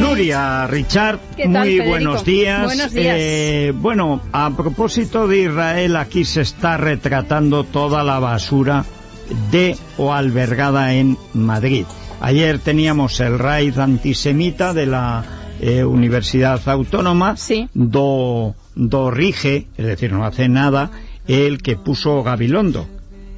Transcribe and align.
Nuria, 0.00 0.66
Richard, 0.68 1.18
¿Qué 1.36 1.42
tal, 1.42 1.50
muy 1.50 1.68
Federico? 1.70 1.88
buenos 1.88 2.24
días. 2.24 2.64
Buenos 2.64 2.92
días. 2.92 3.16
Eh, 3.18 3.72
bueno, 3.74 4.20
a 4.32 4.50
propósito 4.50 5.26
de 5.26 5.42
Israel, 5.42 5.96
aquí 5.96 6.24
se 6.24 6.42
está 6.42 6.76
retratando 6.76 7.64
toda 7.64 8.04
la 8.04 8.20
basura 8.20 8.84
de 9.50 9.76
o 9.96 10.12
albergada 10.12 10.94
en 10.94 11.18
Madrid. 11.32 11.86
Ayer 12.24 12.58
teníamos 12.58 13.20
el 13.20 13.38
raid 13.38 13.78
antisemita 13.78 14.72
de 14.72 14.86
la 14.86 15.22
eh, 15.60 15.84
Universidad 15.84 16.58
Autónoma, 16.70 17.36
Sí. 17.36 17.68
do, 17.74 18.54
do 18.74 19.10
rige, 19.10 19.66
es 19.76 19.84
decir, 19.84 20.10
no 20.10 20.24
hace 20.24 20.48
nada, 20.48 20.90
el 21.28 21.60
que 21.60 21.76
puso 21.76 22.22
Gabilondo, 22.22 22.86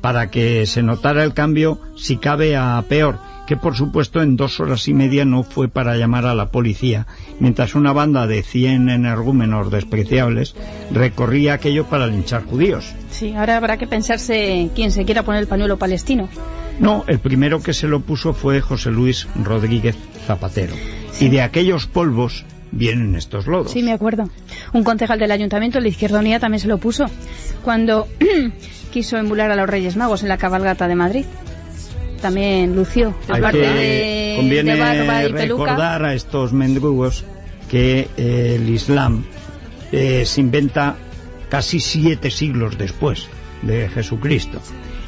para 0.00 0.30
que 0.30 0.66
se 0.66 0.84
notara 0.84 1.24
el 1.24 1.34
cambio, 1.34 1.80
si 1.96 2.18
cabe, 2.18 2.54
a 2.54 2.80
peor, 2.88 3.18
que 3.48 3.56
por 3.56 3.74
supuesto 3.74 4.22
en 4.22 4.36
dos 4.36 4.60
horas 4.60 4.86
y 4.86 4.94
media 4.94 5.24
no 5.24 5.42
fue 5.42 5.66
para 5.68 5.96
llamar 5.96 6.24
a 6.24 6.36
la 6.36 6.52
policía, 6.52 7.08
mientras 7.40 7.74
una 7.74 7.92
banda 7.92 8.28
de 8.28 8.44
100 8.44 8.88
energúmenos 8.88 9.68
despreciables 9.72 10.54
recorría 10.92 11.54
aquello 11.54 11.86
para 11.86 12.06
linchar 12.06 12.44
judíos. 12.44 12.94
Sí, 13.10 13.34
ahora 13.34 13.56
habrá 13.56 13.78
que 13.78 13.88
pensarse 13.88 14.70
quién 14.76 14.92
se 14.92 15.04
quiera 15.04 15.24
poner 15.24 15.40
el 15.40 15.48
pañuelo 15.48 15.76
palestino. 15.76 16.28
No, 16.78 17.04
el 17.06 17.18
primero 17.18 17.62
que 17.62 17.72
se 17.72 17.88
lo 17.88 18.00
puso 18.00 18.32
fue 18.34 18.60
José 18.60 18.90
Luis 18.90 19.26
Rodríguez 19.42 19.96
Zapatero. 20.26 20.74
Y 21.20 21.28
de 21.28 21.40
aquellos 21.42 21.86
polvos 21.86 22.44
vienen 22.72 23.14
estos 23.16 23.46
lodos. 23.46 23.72
Sí, 23.72 23.82
me 23.82 23.92
acuerdo. 23.92 24.28
Un 24.74 24.84
concejal 24.84 25.18
del 25.18 25.30
ayuntamiento, 25.30 25.80
la 25.80 25.88
Izquierda 25.88 26.18
Unida, 26.20 26.38
también 26.38 26.60
se 26.60 26.68
lo 26.68 26.78
puso 26.78 27.06
cuando 27.64 28.06
quiso 28.92 29.16
emular 29.16 29.50
a 29.50 29.56
los 29.56 29.68
Reyes 29.68 29.96
Magos 29.96 30.22
en 30.22 30.28
la 30.28 30.36
cabalgata 30.36 30.86
de 30.88 30.94
Madrid. 30.94 31.24
También 32.20 32.74
lució 32.76 33.14
Hay 33.28 33.40
parte 33.40 33.60
que- 33.60 33.66
de, 33.68 34.34
conviene 34.36 34.74
de 34.74 34.80
barba 34.80 35.24
y 35.24 35.32
peluca. 35.32 35.64
recordar 35.64 36.04
a 36.04 36.14
estos 36.14 36.52
mendrugos 36.52 37.24
que 37.70 38.08
eh, 38.16 38.56
el 38.60 38.68
Islam 38.68 39.24
eh, 39.92 40.24
se 40.26 40.40
inventa 40.40 40.96
casi 41.48 41.80
siete 41.80 42.30
siglos 42.30 42.76
después 42.78 43.28
de 43.62 43.88
Jesucristo. 43.88 44.60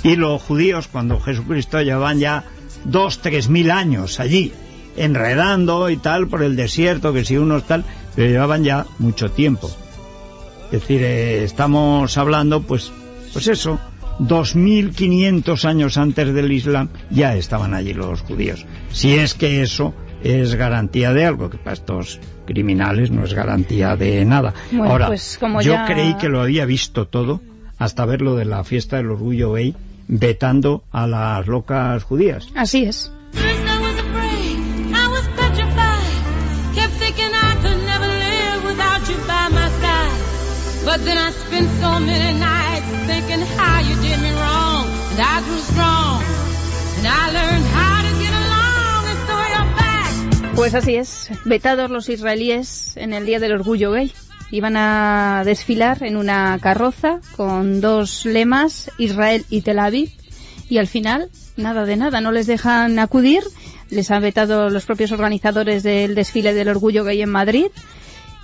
Y 0.03 0.17
los 0.17 0.41
judíos, 0.43 0.89
cuando 0.89 1.19
Jesucristo 1.21 1.81
llevaban 1.83 2.19
ya 2.19 2.45
dos, 2.85 3.19
tres 3.21 3.49
mil 3.49 3.71
años 3.71 4.21
allí, 4.21 4.53
enredando 4.97 5.91
y 5.91 5.97
tal 5.97 6.29
por 6.29 6.43
el 6.43 6.57
desierto, 6.57 7.13
que 7.13 7.25
si 7.25 7.37
unos 7.37 7.65
tal, 7.67 7.85
pero 8.15 8.29
llevaban 8.31 8.65
ya 8.65 8.87
mucho 8.99 9.31
tiempo. 9.31 9.71
Es 10.67 10.81
decir, 10.83 11.03
eh, 11.03 11.45
estamos 11.45 12.17
hablando, 12.19 12.63
pues, 12.63 12.93
pues 13.33 13.49
eso, 13.49 13.79
2.500 14.21 15.65
años 15.65 15.97
antes 15.97 16.33
del 16.35 16.53
Islam 16.53 16.89
ya 17.11 17.35
estaban 17.37 17.75
allí 17.75 17.95
los 17.95 18.21
judíos. 18.23 18.67
Si 18.93 19.15
es 19.15 19.35
que 19.35 19.63
eso 19.63 19.95
es 20.23 20.55
garantía 20.57 21.13
de 21.13 21.25
algo, 21.25 21.49
que 21.51 21.59
para 21.59 21.75
estos 21.75 22.19
criminales 22.47 23.11
no 23.11 23.25
es 23.25 23.35
garantía 23.35 23.97
de 23.97 24.25
nada. 24.25 24.55
Bueno, 24.71 24.93
Ahora, 24.93 25.07
pues 25.09 25.37
como 25.39 25.61
yo 25.63 25.73
ya- 25.75 25.87
creí 25.87 26.15
que 26.15 26.29
lo 26.29 26.41
había 26.41 26.67
visto 26.67 27.07
todo 27.07 27.41
hasta 27.79 28.05
ver 28.05 28.23
lo 28.23 28.35
de 28.35 28.45
la 28.45 28.65
fiesta 28.65 28.97
del 28.97 29.11
orgullo 29.11 29.53
gay 29.53 29.75
vetando 30.09 30.83
a 30.91 31.07
las 31.07 31.47
locas 31.47 32.03
judías. 32.03 32.49
Así 32.55 32.85
es. 32.85 33.13
Pues 50.55 50.75
así 50.75 50.97
es, 50.97 51.31
vetados 51.45 51.89
los 51.89 52.09
israelíes 52.09 52.97
en 52.97 53.13
el 53.13 53.25
Día 53.25 53.39
del 53.39 53.53
Orgullo 53.53 53.93
Gay. 53.93 54.13
Iban 54.51 54.77
a 54.77 55.43
desfilar 55.45 56.03
en 56.03 56.17
una 56.17 56.59
carroza 56.61 57.21
con 57.37 57.81
dos 57.81 58.25
lemas, 58.25 58.91
Israel 58.99 59.45
y 59.51 59.61
Tel 59.61 59.79
Aviv, 59.79 60.11
y 60.69 60.79
al 60.79 60.87
final, 60.87 61.29
nada 61.57 61.85
de 61.85 61.97
nada, 61.97 62.21
no 62.21 62.33
les 62.33 62.47
dejan 62.47 62.99
acudir, 62.99 63.43
les 63.91 64.11
han 64.11 64.23
vetado 64.23 64.71
los 64.71 64.87
propios 64.87 65.13
organizadores 65.13 65.83
del 65.83 66.15
desfile 66.15 66.55
del 66.55 66.69
Orgullo 66.69 67.05
Gay 67.05 67.23
en 67.23 67.31
Madrid, 67.31 67.67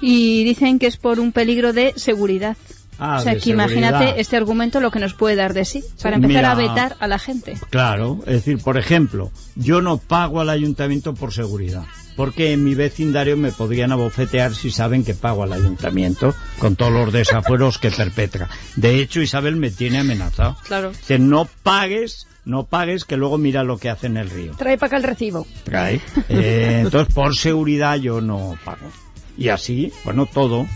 y 0.00 0.44
dicen 0.44 0.78
que 0.78 0.86
es 0.86 0.96
por 0.96 1.20
un 1.20 1.32
peligro 1.32 1.72
de 1.72 1.94
seguridad. 1.96 2.56
Ah, 2.98 3.16
o 3.18 3.22
sea, 3.22 3.36
que 3.38 3.50
imagínate 3.50 4.20
este 4.20 4.36
argumento 4.36 4.80
lo 4.80 4.90
que 4.90 5.00
nos 5.00 5.14
puede 5.14 5.34
dar 5.34 5.52
de 5.52 5.64
sí, 5.64 5.82
para 6.02 6.16
empezar 6.16 6.42
Mira, 6.42 6.52
a 6.52 6.54
vetar 6.54 6.96
a 7.00 7.08
la 7.08 7.18
gente. 7.18 7.54
Claro, 7.70 8.20
es 8.26 8.34
decir, 8.34 8.58
por 8.58 8.78
ejemplo, 8.78 9.32
yo 9.56 9.82
no 9.82 9.98
pago 9.98 10.40
al 10.40 10.50
ayuntamiento 10.50 11.14
por 11.14 11.32
seguridad, 11.32 11.84
porque 12.16 12.52
en 12.52 12.64
mi 12.64 12.74
vecindario 12.74 13.36
me 13.36 13.52
podrían 13.52 13.92
abofetear 13.92 14.54
si 14.54 14.70
saben 14.70 15.04
que 15.04 15.14
pago 15.14 15.42
al 15.42 15.52
ayuntamiento 15.52 16.34
con 16.58 16.76
todos 16.76 16.92
los 16.92 17.12
desafueros 17.12 17.78
que 17.78 17.90
perpetra. 17.90 18.48
De 18.76 19.00
hecho, 19.00 19.20
Isabel 19.20 19.56
me 19.56 19.70
tiene 19.70 19.98
amenazado. 19.98 20.56
Claro. 20.64 20.90
Dice, 20.90 21.18
no 21.18 21.48
pagues, 21.62 22.26
no 22.44 22.66
pagues, 22.66 23.04
que 23.04 23.16
luego 23.16 23.38
mira 23.38 23.64
lo 23.64 23.78
que 23.78 23.90
hace 23.90 24.06
en 24.06 24.16
el 24.16 24.30
río. 24.30 24.52
Trae 24.56 24.78
para 24.78 24.88
acá 24.88 24.96
el 24.98 25.02
recibo. 25.02 25.46
Trae. 25.64 26.00
Eh, 26.28 26.80
entonces, 26.84 27.12
por 27.14 27.36
seguridad 27.36 27.96
yo 27.96 28.20
no 28.20 28.56
pago. 28.64 28.90
Y 29.36 29.48
así, 29.48 29.92
bueno, 30.04 30.26
todo. 30.26 30.66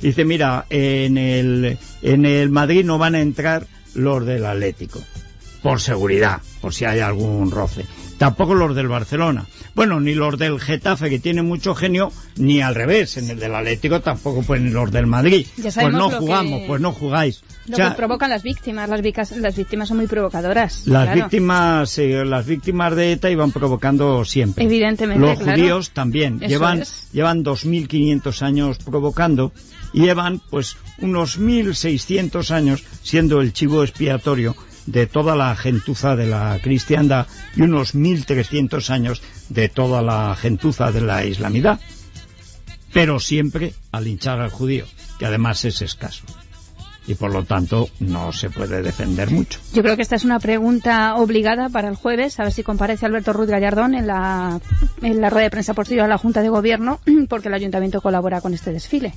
Dice, 0.00 0.24
mira, 0.24 0.66
en 0.70 1.18
el, 1.18 1.78
en 2.02 2.26
el 2.26 2.50
Madrid 2.50 2.84
no 2.84 2.98
van 2.98 3.14
a 3.14 3.20
entrar 3.20 3.66
los 3.94 4.24
del 4.26 4.44
Atlético. 4.44 5.00
Por 5.62 5.80
seguridad, 5.80 6.42
por 6.60 6.74
si 6.74 6.84
hay 6.84 7.00
algún 7.00 7.50
roce. 7.50 7.86
Tampoco 8.18 8.54
los 8.54 8.74
del 8.76 8.88
Barcelona. 8.88 9.44
Bueno, 9.74 10.00
ni 10.00 10.14
los 10.14 10.38
del 10.38 10.60
Getafe, 10.60 11.10
que 11.10 11.18
tiene 11.18 11.42
mucho 11.42 11.74
genio, 11.74 12.12
ni 12.36 12.60
al 12.62 12.74
revés. 12.74 13.16
En 13.16 13.28
el 13.28 13.38
del 13.40 13.54
Atlético 13.54 14.00
tampoco, 14.00 14.42
pues 14.42 14.60
ni 14.60 14.70
los 14.70 14.90
del 14.92 15.06
Madrid. 15.06 15.46
Pues 15.60 15.76
no 15.92 16.10
jugamos, 16.10 16.60
que- 16.60 16.66
pues 16.66 16.80
no 16.80 16.92
jugáis. 16.92 17.42
Lo 17.66 17.74
O 17.74 17.76
sea, 17.76 17.90
que 17.90 17.96
provocan 17.96 18.28
las 18.30 18.42
víctimas, 18.42 18.88
las, 18.90 19.00
vicas- 19.00 19.32
las 19.38 19.56
víctimas 19.56 19.88
son 19.88 19.96
muy 19.96 20.06
provocadoras. 20.06 20.86
las 20.86 21.04
claro. 21.06 21.20
víctimas, 21.22 21.98
eh, 21.98 22.24
las 22.24 22.44
víctimas 22.46 22.94
de 22.94 23.12
ETA 23.12 23.30
iban 23.30 23.50
provocando 23.52 24.24
siempre. 24.24 24.64
Evidentemente, 24.64 25.20
Los 25.26 25.38
claro. 25.38 25.58
judíos 25.60 25.90
también 25.90 26.36
Eso 26.40 26.48
llevan 26.48 26.82
es. 26.82 27.08
llevan 27.12 27.42
2.500 27.42 28.42
años 28.42 28.78
provocando 28.84 29.52
y 29.94 30.02
llevan 30.02 30.40
pues 30.50 30.76
unos 31.00 31.38
1.600 31.38 32.50
años 32.50 32.84
siendo 33.02 33.40
el 33.40 33.52
chivo 33.52 33.82
expiatorio 33.82 34.54
de 34.86 35.06
toda 35.06 35.34
la 35.36 35.54
gentuza 35.56 36.14
de 36.16 36.26
la 36.26 36.58
cristiandad 36.62 37.26
y 37.56 37.62
unos 37.62 37.94
1.300 37.94 38.90
años 38.90 39.22
de 39.48 39.68
toda 39.68 40.02
la 40.02 40.36
gentuza 40.36 40.92
de 40.92 41.00
la 41.00 41.24
islamidad. 41.24 41.80
Pero 42.92 43.18
siempre 43.18 43.74
al 43.92 44.06
hinchar 44.06 44.40
al 44.40 44.50
judío, 44.50 44.84
que 45.18 45.26
además 45.26 45.64
es 45.64 45.82
escaso. 45.82 46.24
Y 47.06 47.16
por 47.16 47.32
lo 47.32 47.44
tanto 47.44 47.90
no 48.00 48.32
se 48.32 48.48
puede 48.48 48.80
defender 48.80 49.30
mucho. 49.30 49.58
Yo 49.74 49.82
creo 49.82 49.94
que 49.94 50.00
esta 50.00 50.16
es 50.16 50.24
una 50.24 50.38
pregunta 50.40 51.16
obligada 51.16 51.68
para 51.68 51.88
el 51.88 51.96
jueves, 51.96 52.40
a 52.40 52.44
ver 52.44 52.52
si 52.52 52.62
comparece 52.62 53.04
Alberto 53.04 53.34
Ruiz 53.34 53.50
Gallardón 53.50 53.94
en 53.94 54.06
la, 54.06 54.58
en 55.02 55.20
la 55.20 55.28
rueda 55.28 55.44
de 55.44 55.50
prensa 55.50 55.74
posterior 55.74 56.06
a 56.06 56.08
la 56.08 56.16
Junta 56.16 56.40
de 56.40 56.48
Gobierno, 56.48 57.00
porque 57.28 57.48
el 57.48 57.54
Ayuntamiento 57.54 58.00
colabora 58.00 58.40
con 58.40 58.54
este 58.54 58.72
desfile. 58.72 59.12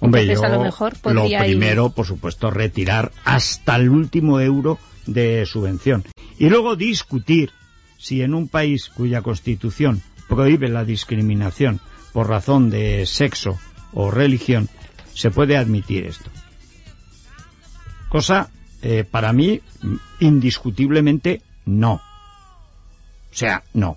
Hombre, 0.00 0.22
Entonces, 0.22 0.42
yo 0.42 0.46
a 0.46 0.56
lo 0.58 0.62
mejor 0.62 0.94
lo 1.04 1.24
ir- 1.26 1.38
primero, 1.38 1.90
por 1.90 2.06
supuesto, 2.06 2.50
retirar 2.50 3.12
hasta 3.24 3.76
el 3.76 3.88
último 3.88 4.38
euro 4.40 4.78
de 5.06 5.44
subvención. 5.46 6.04
Y 6.38 6.48
luego 6.48 6.76
discutir 6.76 7.50
si 7.98 8.22
en 8.22 8.34
un 8.34 8.48
país 8.48 8.88
cuya 8.88 9.22
constitución 9.22 10.02
prohíbe 10.28 10.68
la 10.68 10.84
discriminación 10.84 11.80
por 12.12 12.28
razón 12.28 12.70
de 12.70 13.06
sexo 13.06 13.58
o 13.92 14.10
religión, 14.10 14.68
se 15.14 15.30
puede 15.30 15.56
admitir 15.56 16.04
esto. 16.04 16.30
Cosa, 18.08 18.50
eh, 18.82 19.04
para 19.04 19.32
mí, 19.32 19.60
indiscutiblemente 20.20 21.42
no. 21.64 21.94
O 21.94 22.00
sea, 23.34 23.62
no. 23.72 23.90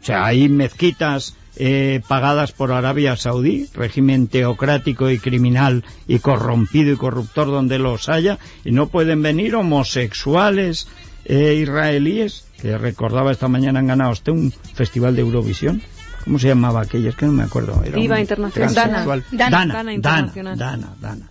O 0.00 0.04
sea, 0.04 0.24
hay 0.24 0.48
mezquitas 0.48 1.34
eh, 1.60 2.00
pagadas 2.06 2.52
por 2.52 2.70
Arabia 2.70 3.16
Saudí, 3.16 3.68
régimen 3.74 4.28
teocrático 4.28 5.10
y 5.10 5.18
criminal 5.18 5.84
y 6.06 6.20
corrompido 6.20 6.92
y 6.92 6.96
corruptor 6.96 7.48
donde 7.48 7.80
los 7.80 8.08
haya, 8.08 8.38
y 8.64 8.70
no 8.70 8.88
pueden 8.88 9.22
venir 9.22 9.56
homosexuales 9.56 10.86
eh, 11.24 11.54
israelíes, 11.54 12.46
que 12.62 12.78
recordaba 12.78 13.32
esta 13.32 13.48
mañana 13.48 13.80
han 13.80 13.88
ganado 13.88 14.12
usted 14.12 14.32
un 14.32 14.52
festival 14.52 15.16
de 15.16 15.22
Eurovisión. 15.22 15.82
¿Cómo 16.24 16.38
se 16.38 16.46
llamaba 16.46 16.82
aquella? 16.82 17.10
Es 17.10 17.16
que 17.16 17.26
no 17.26 17.32
me 17.32 17.42
acuerdo. 17.42 17.82
Era 17.84 18.20
Internacional. 18.20 18.74
Dana. 18.74 19.04
Dana, 19.04 19.50
Dana 19.50 19.74
Dana, 19.74 19.92
Internacional. 19.94 20.58
Dana, 20.58 20.94
Dana. 21.00 21.30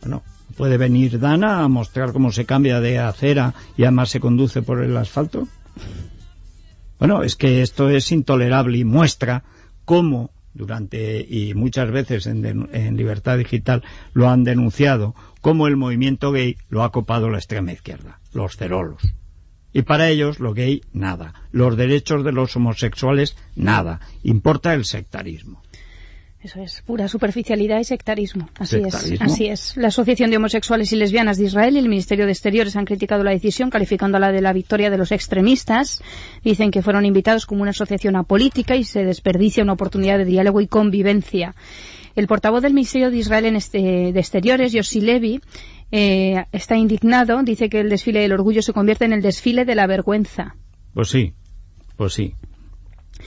Bueno, 0.00 0.22
puede 0.56 0.78
venir 0.78 1.18
Dana 1.18 1.64
a 1.64 1.68
mostrar 1.68 2.12
cómo 2.12 2.32
se 2.32 2.46
cambia 2.46 2.80
de 2.80 2.98
acera 2.98 3.52
y 3.76 3.82
además 3.82 4.08
se 4.08 4.20
conduce 4.20 4.62
por 4.62 4.82
el 4.82 4.96
asfalto. 4.96 5.48
Bueno, 6.98 7.22
es 7.22 7.36
que 7.36 7.60
esto 7.60 7.90
es 7.90 8.10
intolerable 8.10 8.78
y 8.78 8.84
muestra 8.84 9.42
cómo 9.86 10.30
durante 10.52 11.20
y 11.20 11.54
muchas 11.54 11.90
veces 11.90 12.26
en, 12.26 12.96
Libertad 12.96 13.38
Digital 13.38 13.82
lo 14.12 14.28
han 14.28 14.44
denunciado, 14.44 15.14
cómo 15.40 15.66
el 15.66 15.76
movimiento 15.76 16.32
gay 16.32 16.56
lo 16.68 16.82
ha 16.82 16.92
copado 16.92 17.30
la 17.30 17.38
extrema 17.38 17.72
izquierda, 17.72 18.20
los 18.34 18.56
cerolos. 18.56 19.02
Y 19.72 19.82
para 19.82 20.08
ellos 20.08 20.40
lo 20.40 20.54
gay, 20.54 20.82
nada. 20.92 21.34
Los 21.52 21.76
derechos 21.76 22.24
de 22.24 22.32
los 22.32 22.56
homosexuales, 22.56 23.36
nada. 23.54 24.00
Importa 24.22 24.72
el 24.72 24.86
sectarismo. 24.86 25.62
Eso 26.46 26.60
es, 26.62 26.80
pura 26.82 27.08
superficialidad 27.08 27.80
y 27.80 27.84
sectarismo. 27.84 28.48
Así 28.56 28.76
Sectarismo. 28.80 29.14
es, 29.16 29.20
así 29.32 29.46
es. 29.48 29.76
La 29.76 29.88
Asociación 29.88 30.30
de 30.30 30.36
Homosexuales 30.36 30.92
y 30.92 30.96
Lesbianas 30.96 31.38
de 31.38 31.46
Israel 31.46 31.74
y 31.74 31.80
el 31.80 31.88
Ministerio 31.88 32.24
de 32.24 32.30
Exteriores 32.30 32.76
han 32.76 32.84
criticado 32.84 33.24
la 33.24 33.32
decisión, 33.32 33.68
calificándola 33.68 34.30
de 34.30 34.40
la 34.42 34.52
victoria 34.52 34.88
de 34.88 34.96
los 34.96 35.10
extremistas. 35.10 36.00
Dicen 36.44 36.70
que 36.70 36.82
fueron 36.82 37.04
invitados 37.04 37.46
como 37.46 37.62
una 37.62 37.70
asociación 37.72 38.14
apolítica 38.14 38.76
y 38.76 38.84
se 38.84 39.04
desperdicia 39.04 39.64
una 39.64 39.72
oportunidad 39.72 40.18
de 40.18 40.24
diálogo 40.24 40.60
y 40.60 40.68
convivencia. 40.68 41.56
El 42.14 42.28
portavoz 42.28 42.62
del 42.62 42.74
Ministerio 42.74 43.10
de 43.10 43.16
Israel 43.16 43.46
en 43.46 43.56
este- 43.56 44.12
de 44.12 44.20
Exteriores, 44.20 44.70
Yossi 44.72 45.00
Levi, 45.00 45.40
eh, 45.90 46.44
está 46.52 46.76
indignado. 46.76 47.42
Dice 47.42 47.68
que 47.68 47.80
el 47.80 47.90
desfile 47.90 48.20
del 48.20 48.32
orgullo 48.32 48.62
se 48.62 48.72
convierte 48.72 49.04
en 49.04 49.12
el 49.14 49.20
desfile 49.20 49.64
de 49.64 49.74
la 49.74 49.88
vergüenza. 49.88 50.54
Pues 50.94 51.08
sí, 51.08 51.32
pues 51.96 52.12
sí. 52.14 52.34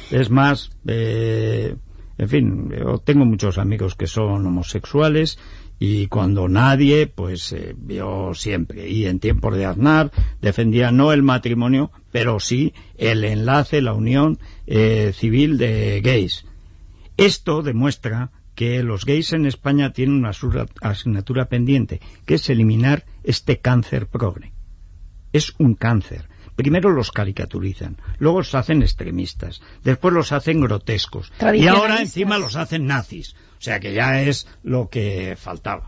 Es 0.09 0.29
más, 0.29 0.69
eh, 0.87 1.75
en 2.19 2.29
fin, 2.29 2.69
yo 2.69 2.99
tengo 2.99 3.25
muchos 3.25 3.57
amigos 3.57 3.95
que 3.95 4.05
son 4.05 4.45
homosexuales 4.45 5.39
y 5.79 6.07
cuando 6.07 6.47
nadie, 6.47 7.07
pues 7.07 7.51
eh, 7.53 7.75
yo 7.87 8.33
siempre, 8.35 8.89
y 8.89 9.05
en 9.05 9.19
tiempos 9.19 9.55
de 9.55 9.65
Aznar, 9.65 10.11
defendía 10.41 10.91
no 10.91 11.13
el 11.13 11.23
matrimonio, 11.23 11.91
pero 12.11 12.39
sí 12.39 12.73
el 12.97 13.23
enlace, 13.23 13.81
la 13.81 13.93
unión 13.93 14.37
eh, 14.67 15.13
civil 15.15 15.57
de 15.57 16.01
gays. 16.01 16.45
Esto 17.17 17.63
demuestra 17.63 18.31
que 18.53 18.83
los 18.83 19.05
gays 19.05 19.33
en 19.33 19.45
España 19.45 19.93
tienen 19.93 20.17
una 20.17 20.31
asignatura 20.81 21.45
pendiente, 21.45 22.01
que 22.25 22.35
es 22.35 22.49
eliminar 22.49 23.05
este 23.23 23.59
cáncer 23.59 24.05
progre 24.07 24.51
es 25.33 25.53
un 25.57 25.75
cáncer. 25.75 26.27
Primero 26.59 26.89
los 26.89 27.13
caricaturizan, 27.13 27.95
luego 28.17 28.39
los 28.39 28.53
hacen 28.53 28.81
extremistas, 28.81 29.61
después 29.81 30.13
los 30.13 30.33
hacen 30.33 30.59
grotescos 30.59 31.31
y 31.53 31.67
ahora 31.67 32.01
encima 32.01 32.37
los 32.37 32.57
hacen 32.57 32.85
nazis. 32.85 33.33
O 33.57 33.61
sea 33.61 33.79
que 33.79 33.93
ya 33.93 34.21
es 34.23 34.45
lo 34.61 34.89
que 34.89 35.37
faltaba. 35.37 35.87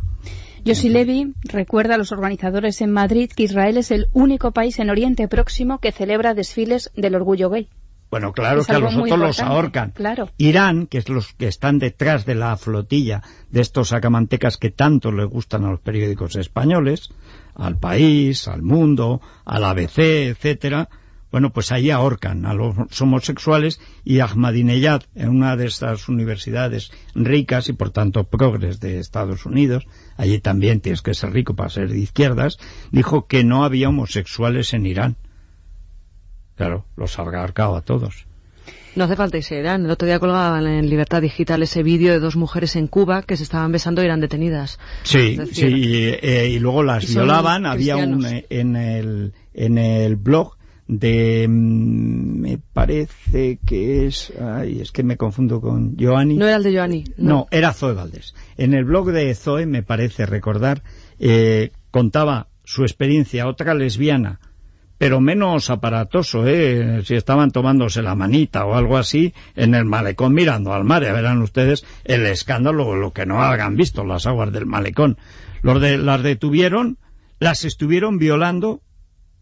Yossi 0.63 0.87
Levi 0.87 1.33
recuerda 1.43 1.95
a 1.95 1.97
los 1.97 2.13
organizadores 2.13 2.79
en 2.79 2.93
Madrid 2.93 3.29
que 3.35 3.43
Israel 3.43 3.75
es 3.75 3.91
el 3.91 4.07
único 4.13 4.51
país 4.51 4.79
en 4.79 4.89
Oriente 4.89 5.27
Próximo 5.27 5.79
que 5.79 5.91
celebra 5.91 6.33
desfiles 6.33 6.89
del 6.95 7.15
orgullo 7.15 7.49
gay. 7.49 7.67
Bueno, 8.11 8.33
claro 8.33 8.61
Es 8.61 8.67
que 8.67 8.73
a 8.73 8.79
los 8.79 8.95
otros 8.95 9.17
los 9.17 9.39
ahorcan. 9.39 9.91
claro. 9.91 10.29
Irán, 10.37 10.85
que 10.85 10.97
es 10.97 11.07
los 11.09 11.33
que 11.33 11.47
están 11.47 11.79
detrás 11.79 12.25
de 12.25 12.35
la 12.35 12.55
flotilla 12.57 13.23
de 13.49 13.61
estos 13.61 13.89
sacamantecas 13.89 14.57
que 14.57 14.69
tanto 14.69 15.11
les 15.11 15.27
gustan 15.27 15.63
a 15.63 15.71
los 15.71 15.79
periódicos 15.79 16.35
españoles, 16.35 17.09
al 17.55 17.79
País, 17.79 18.49
al 18.49 18.61
Mundo, 18.61 19.21
al 19.45 19.63
ABC, 19.63 19.99
etcétera, 19.99 20.89
bueno, 21.31 21.53
pues 21.53 21.71
ahí 21.71 21.89
ahorcan 21.89 22.45
a 22.45 22.53
los 22.53 22.75
homosexuales 23.01 23.79
y 24.03 24.19
Ahmadinejad, 24.19 25.03
en 25.15 25.29
una 25.29 25.55
de 25.55 25.65
estas 25.65 26.09
universidades 26.09 26.91
ricas 27.15 27.69
y 27.69 27.73
por 27.73 27.91
tanto 27.91 28.25
progres 28.25 28.81
de 28.81 28.99
Estados 28.99 29.45
Unidos, 29.45 29.87
allí 30.17 30.39
también 30.39 30.81
tienes 30.81 31.01
que 31.01 31.13
ser 31.13 31.31
rico 31.31 31.55
para 31.55 31.69
ser 31.69 31.89
de 31.89 31.99
izquierdas, 31.99 32.57
dijo 32.91 33.27
que 33.27 33.45
no 33.45 33.63
había 33.63 33.87
homosexuales 33.87 34.73
en 34.73 34.85
Irán. 34.85 35.15
Claro, 36.55 36.85
los 36.95 37.17
ha 37.17 37.23
ahorcado 37.23 37.75
a 37.75 37.81
todos. 37.81 38.25
No 38.95 39.05
hace 39.05 39.15
falta 39.15 39.37
irse 39.37 39.55
a 39.55 39.59
Irán. 39.59 39.85
El 39.85 39.91
otro 39.91 40.05
día 40.05 40.19
colgaban 40.19 40.67
en 40.67 40.89
Libertad 40.89 41.21
Digital 41.21 41.63
ese 41.63 41.81
vídeo 41.81 42.11
de 42.11 42.19
dos 42.19 42.35
mujeres 42.35 42.75
en 42.75 42.87
Cuba 42.87 43.23
que 43.23 43.37
se 43.37 43.43
estaban 43.43 43.71
besando 43.71 44.01
y 44.01 44.05
eran 44.05 44.19
detenidas. 44.19 44.79
Sí, 45.03 45.37
decir, 45.37 45.53
sí, 45.53 45.73
y, 45.73 46.07
eh, 46.21 46.49
y 46.49 46.59
luego 46.59 46.83
las 46.83 47.09
y 47.09 47.13
violaban. 47.13 47.65
Había 47.65 47.95
un 47.95 48.25
eh, 48.25 48.45
en 48.49 48.75
el 48.75 49.33
en 49.53 49.77
el 49.77 50.17
blog 50.17 50.57
de 50.87 51.47
mm, 51.47 52.41
me 52.41 52.57
parece 52.57 53.59
que 53.65 54.07
es 54.07 54.33
ay, 54.41 54.81
es 54.81 54.91
que 54.91 55.03
me 55.03 55.15
confundo 55.15 55.61
con 55.61 55.95
Joanny. 55.97 56.35
No 56.35 56.47
era 56.47 56.57
el 56.57 56.63
de 56.63 56.75
Joanny. 56.75 57.03
No, 57.15 57.47
era 57.49 57.71
Zoe 57.71 57.93
Valdés. 57.93 58.35
En 58.57 58.73
el 58.73 58.83
blog 58.83 59.11
de 59.11 59.33
Zoe, 59.35 59.65
me 59.65 59.83
parece 59.83 60.25
recordar, 60.25 60.83
eh, 61.17 61.71
contaba 61.91 62.47
su 62.65 62.83
experiencia, 62.83 63.47
otra 63.47 63.73
lesbiana, 63.73 64.41
pero 65.01 65.19
menos 65.19 65.71
aparatoso, 65.71 66.45
¿eh? 66.45 67.01
Si 67.05 67.15
estaban 67.15 67.49
tomándose 67.49 68.03
la 68.03 68.13
manita 68.13 68.65
o 68.65 68.75
algo 68.75 68.99
así 68.99 69.33
en 69.55 69.73
el 69.73 69.83
malecón 69.83 70.31
mirando 70.31 70.73
al 70.73 70.83
mar, 70.83 71.01
ya 71.01 71.11
verán 71.11 71.41
ustedes 71.41 71.83
el 72.03 72.23
escándalo, 72.27 72.95
lo 72.95 73.11
que 73.11 73.25
no 73.25 73.41
hagan 73.41 73.75
visto 73.75 74.05
las 74.05 74.27
aguas 74.27 74.53
del 74.53 74.67
malecón. 74.67 75.17
Los 75.63 75.81
de, 75.81 75.97
las 75.97 76.21
detuvieron, 76.21 76.99
las 77.39 77.65
estuvieron 77.65 78.19
violando, 78.19 78.81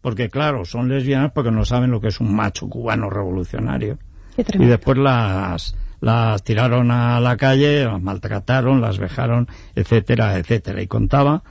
porque 0.00 0.30
claro, 0.30 0.64
son 0.64 0.88
lesbianas 0.88 1.32
porque 1.34 1.50
no 1.50 1.66
saben 1.66 1.90
lo 1.90 2.00
que 2.00 2.08
es 2.08 2.20
un 2.20 2.34
macho 2.34 2.66
cubano 2.70 3.10
revolucionario 3.10 3.98
y 4.38 4.64
después 4.64 4.96
las 4.96 5.76
las 6.00 6.42
tiraron 6.42 6.90
a 6.90 7.20
la 7.20 7.36
calle, 7.36 7.84
las 7.84 8.00
maltrataron, 8.00 8.80
las 8.80 8.98
vejaron, 8.98 9.46
etcétera, 9.74 10.38
etcétera. 10.38 10.80
Y 10.80 10.86
contaba, 10.86 11.42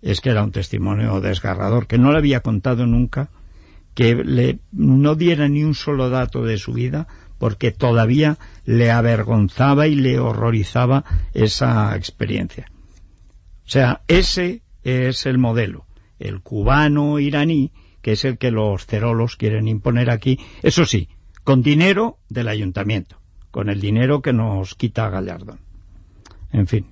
es 0.00 0.22
que 0.22 0.30
era 0.30 0.42
un 0.42 0.52
testimonio 0.52 1.20
desgarrador, 1.20 1.86
que 1.86 1.98
no 1.98 2.12
le 2.12 2.16
había 2.16 2.40
contado 2.40 2.86
nunca, 2.86 3.28
que 3.98 4.14
le 4.14 4.60
no 4.70 5.16
diera 5.16 5.48
ni 5.48 5.64
un 5.64 5.74
solo 5.74 6.08
dato 6.08 6.44
de 6.44 6.56
su 6.56 6.72
vida, 6.72 7.08
porque 7.36 7.72
todavía 7.72 8.38
le 8.64 8.92
avergonzaba 8.92 9.88
y 9.88 9.96
le 9.96 10.20
horrorizaba 10.20 11.04
esa 11.34 11.96
experiencia. 11.96 12.70
O 13.66 13.68
sea, 13.68 14.02
ese 14.06 14.62
es 14.84 15.26
el 15.26 15.38
modelo, 15.38 15.86
el 16.20 16.42
cubano 16.42 17.18
iraní, 17.18 17.72
que 18.00 18.12
es 18.12 18.24
el 18.24 18.38
que 18.38 18.52
los 18.52 18.86
cerolos 18.86 19.34
quieren 19.34 19.66
imponer 19.66 20.10
aquí, 20.10 20.38
eso 20.62 20.84
sí, 20.84 21.08
con 21.42 21.62
dinero 21.62 22.18
del 22.28 22.46
ayuntamiento, 22.46 23.20
con 23.50 23.68
el 23.68 23.80
dinero 23.80 24.22
que 24.22 24.32
nos 24.32 24.76
quita 24.76 25.10
Gallardón. 25.10 25.58
En 26.52 26.68
fin, 26.68 26.86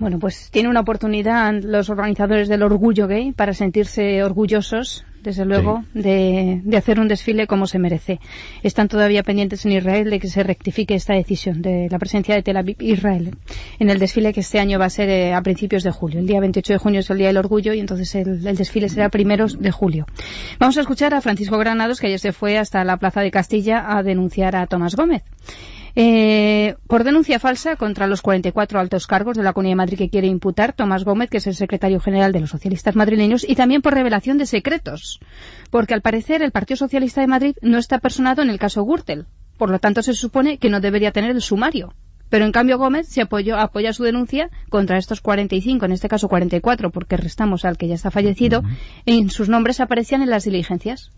Bueno, 0.00 0.18
pues 0.18 0.48
tiene 0.50 0.70
una 0.70 0.80
oportunidad 0.80 1.52
los 1.62 1.90
organizadores 1.90 2.48
del 2.48 2.62
orgullo 2.62 3.06
gay 3.06 3.32
para 3.32 3.52
sentirse 3.52 4.24
orgullosos, 4.24 5.04
desde 5.22 5.44
luego, 5.44 5.84
de, 5.92 6.62
de 6.64 6.76
hacer 6.78 6.98
un 6.98 7.06
desfile 7.06 7.46
como 7.46 7.66
se 7.66 7.78
merece. 7.78 8.18
Están 8.62 8.88
todavía 8.88 9.22
pendientes 9.22 9.66
en 9.66 9.72
Israel 9.72 10.08
de 10.08 10.18
que 10.18 10.28
se 10.28 10.42
rectifique 10.42 10.94
esta 10.94 11.12
decisión 11.12 11.60
de 11.60 11.88
la 11.90 11.98
presencia 11.98 12.34
de 12.34 12.42
Tel 12.42 12.56
Aviv 12.56 12.76
Israel 12.80 13.36
en 13.78 13.90
el 13.90 13.98
desfile 13.98 14.32
que 14.32 14.40
este 14.40 14.58
año 14.58 14.78
va 14.78 14.86
a 14.86 14.90
ser 14.90 15.10
eh, 15.10 15.34
a 15.34 15.42
principios 15.42 15.82
de 15.82 15.90
julio. 15.90 16.20
El 16.20 16.26
día 16.26 16.40
28 16.40 16.72
de 16.72 16.78
junio 16.78 17.00
es 17.00 17.10
el 17.10 17.18
Día 17.18 17.26
del 17.26 17.36
Orgullo 17.36 17.74
y 17.74 17.80
entonces 17.80 18.14
el, 18.14 18.46
el 18.46 18.56
desfile 18.56 18.88
será 18.88 19.10
primeros 19.10 19.60
de 19.60 19.70
julio. 19.70 20.06
Vamos 20.58 20.78
a 20.78 20.80
escuchar 20.80 21.12
a 21.12 21.20
Francisco 21.20 21.58
Granados, 21.58 22.00
que 22.00 22.06
ayer 22.06 22.20
se 22.20 22.32
fue 22.32 22.56
hasta 22.56 22.82
la 22.84 22.96
Plaza 22.96 23.20
de 23.20 23.30
Castilla 23.30 23.98
a 23.98 24.02
denunciar 24.02 24.56
a 24.56 24.66
Tomás 24.66 24.96
Gómez. 24.96 25.24
Eh, 25.96 26.76
por 26.86 27.04
denuncia 27.04 27.38
falsa 27.38 27.76
contra 27.76 28.06
los 28.06 28.22
44 28.22 28.80
altos 28.80 29.06
cargos 29.06 29.36
de 29.36 29.42
la 29.42 29.52
Comunidad 29.52 29.72
de 29.72 29.76
Madrid 29.76 29.98
que 29.98 30.10
quiere 30.10 30.26
imputar 30.26 30.72
Tomás 30.72 31.04
Gómez, 31.04 31.30
que 31.30 31.38
es 31.38 31.46
el 31.46 31.54
secretario 31.54 32.00
general 32.00 32.32
de 32.32 32.40
los 32.40 32.50
socialistas 32.50 32.96
madrileños, 32.96 33.44
y 33.48 33.54
también 33.54 33.82
por 33.82 33.94
revelación 33.94 34.38
de 34.38 34.46
secretos, 34.46 35.20
porque 35.70 35.94
al 35.94 36.02
parecer 36.02 36.42
el 36.42 36.52
Partido 36.52 36.76
Socialista 36.76 37.20
de 37.20 37.26
Madrid 37.26 37.56
no 37.62 37.78
está 37.78 37.98
personado 37.98 38.42
en 38.42 38.50
el 38.50 38.58
caso 38.58 38.84
Gürtel. 38.84 39.26
Por 39.58 39.70
lo 39.70 39.78
tanto, 39.78 40.02
se 40.02 40.14
supone 40.14 40.58
que 40.58 40.70
no 40.70 40.80
debería 40.80 41.12
tener 41.12 41.32
el 41.32 41.42
sumario. 41.42 41.92
Pero 42.30 42.44
en 42.44 42.52
cambio 42.52 42.78
Gómez 42.78 43.08
se 43.08 43.22
apoyó, 43.22 43.58
apoya 43.58 43.92
su 43.92 44.04
denuncia 44.04 44.50
contra 44.70 44.96
estos 44.96 45.20
45, 45.20 45.84
en 45.84 45.92
este 45.92 46.08
caso 46.08 46.28
44, 46.28 46.90
porque 46.90 47.16
restamos 47.16 47.64
al 47.64 47.76
que 47.76 47.88
ya 47.88 47.96
está 47.96 48.10
fallecido, 48.12 48.62
en 49.04 49.30
sus 49.30 49.48
nombres 49.48 49.80
aparecían 49.80 50.22
en 50.22 50.30
las 50.30 50.44
diligencias. 50.44 51.10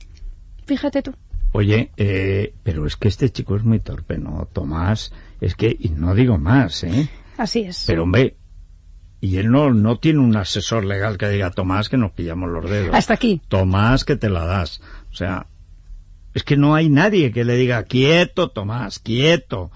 Fíjate 0.64 1.02
tú. 1.02 1.12
Oye, 1.52 1.90
eh, 1.96 2.54
pero 2.62 2.86
es 2.86 2.96
que 2.96 3.08
este 3.08 3.30
chico 3.30 3.56
es 3.56 3.62
muy 3.62 3.78
torpe, 3.78 4.18
¿no? 4.18 4.48
Tomás, 4.52 5.12
es 5.40 5.54
que, 5.54 5.76
y 5.78 5.90
no 5.90 6.14
digo 6.14 6.38
más, 6.38 6.82
¿eh? 6.84 7.10
Así 7.36 7.60
es. 7.60 7.84
Pero 7.86 8.04
hombre, 8.04 8.36
y 9.20 9.36
él 9.36 9.50
no, 9.50 9.72
no 9.72 9.98
tiene 9.98 10.18
un 10.18 10.34
asesor 10.36 10.84
legal 10.84 11.16
que 11.16 11.28
diga, 11.28 11.50
Tomás, 11.50 11.88
que 11.88 11.96
nos 11.96 12.10
pillamos 12.10 12.50
los 12.50 12.68
dedos. 12.68 12.94
Hasta 12.94 13.14
aquí. 13.14 13.40
Tomás, 13.48 14.04
que 14.04 14.16
te 14.16 14.28
la 14.28 14.44
das. 14.46 14.80
O 15.12 15.14
sea, 15.14 15.46
es 16.34 16.42
que 16.42 16.56
no 16.56 16.74
hay 16.74 16.88
nadie 16.88 17.30
que 17.30 17.44
le 17.44 17.56
diga, 17.56 17.84
quieto, 17.84 18.50
Tomás, 18.50 18.98
quieto. 18.98 19.70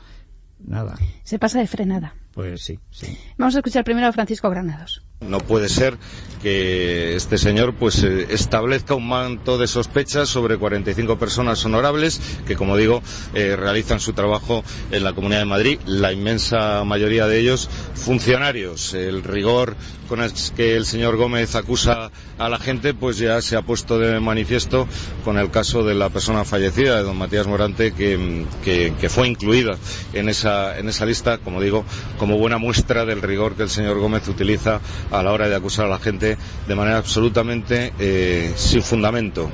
Nada. 0.59 0.97
Se 1.23 1.39
pasa 1.39 1.61
de 1.61 1.69
frenada. 1.69 2.15
Pues 2.33 2.63
sí, 2.63 2.81
sí. 2.91 3.17
Vamos 3.39 3.55
a 3.55 3.59
escuchar 3.59 3.85
primero 3.85 4.09
a 4.09 4.13
Francisco 4.13 4.51
Granados. 4.51 5.06
No 5.21 5.39
puede 5.39 5.71
ser 5.71 5.97
que 6.43 7.17
este 7.17 7.39
señor 7.39 7.75
pues 7.75 8.03
eh, 8.03 8.27
establezca 8.29 8.95
un 8.95 9.09
manto 9.09 9.57
de 9.57 9.67
sospechas 9.67 10.29
sobre 10.29 10.59
45 10.59 11.19
personas 11.19 11.65
honorables 11.65 12.21
que, 12.47 12.55
como 12.55 12.77
digo, 12.77 13.03
eh, 13.33 13.57
realizan 13.57 13.99
su 13.99 14.13
trabajo 14.13 14.63
en 14.91 15.05
la 15.05 15.15
Comunidad 15.15 15.41
de 15.41 15.47
Madrid, 15.47 15.81
la 15.87 16.13
inmensa 16.13 16.85
mayoría 16.85 17.27
de 17.27 17.41
ellos 17.41 17.71
funcionarios. 17.95 18.93
El 18.93 19.25
rigor 19.25 19.75
con 20.07 20.21
el 20.21 20.33
que 20.55 20.77
el 20.77 20.87
señor 20.87 21.17
Gómez 21.17 21.55
acusa 21.55 22.11
a 22.39 22.49
la 22.49 22.59
gente 22.59 22.95
pues 22.95 23.19
ya 23.19 23.41
se 23.43 23.57
ha 23.57 23.63
puesto 23.63 23.99
de 23.99 24.21
manifiesto 24.21 24.87
con 25.25 25.39
el 25.39 25.51
caso 25.51 25.83
de 25.83 25.95
la 25.95 26.11
persona 26.11 26.45
fallecida, 26.45 26.97
de 26.97 27.03
don 27.03 27.17
Matías 27.17 27.47
Morante, 27.47 27.93
que, 27.93 29.09
fue 29.09 29.29
incluida 29.29 29.77
en 30.13 30.29
esa, 30.29 30.79
en 30.79 30.89
esa 30.89 31.07
lista, 31.07 31.39
como 31.39 31.61
digo, 31.61 31.85
como 32.19 32.39
buena 32.39 32.59
muestra 32.59 33.05
del 33.05 33.23
rigor 33.23 33.55
que 33.55 33.63
el 33.65 33.71
señor 33.71 33.99
Gómez 33.99 34.29
utiliza 34.29 34.81
a 35.11 35.23
la 35.23 35.33
hora 35.33 35.49
de 35.49 35.57
acusar 35.57 35.87
a 35.87 35.89
la 35.89 35.99
gente 35.99 36.37
de 36.67 36.75
manera 36.75 36.99
absolutamente 36.99 37.93
eh, 37.99 38.53
sin 38.57 38.83
fundamento. 38.83 39.51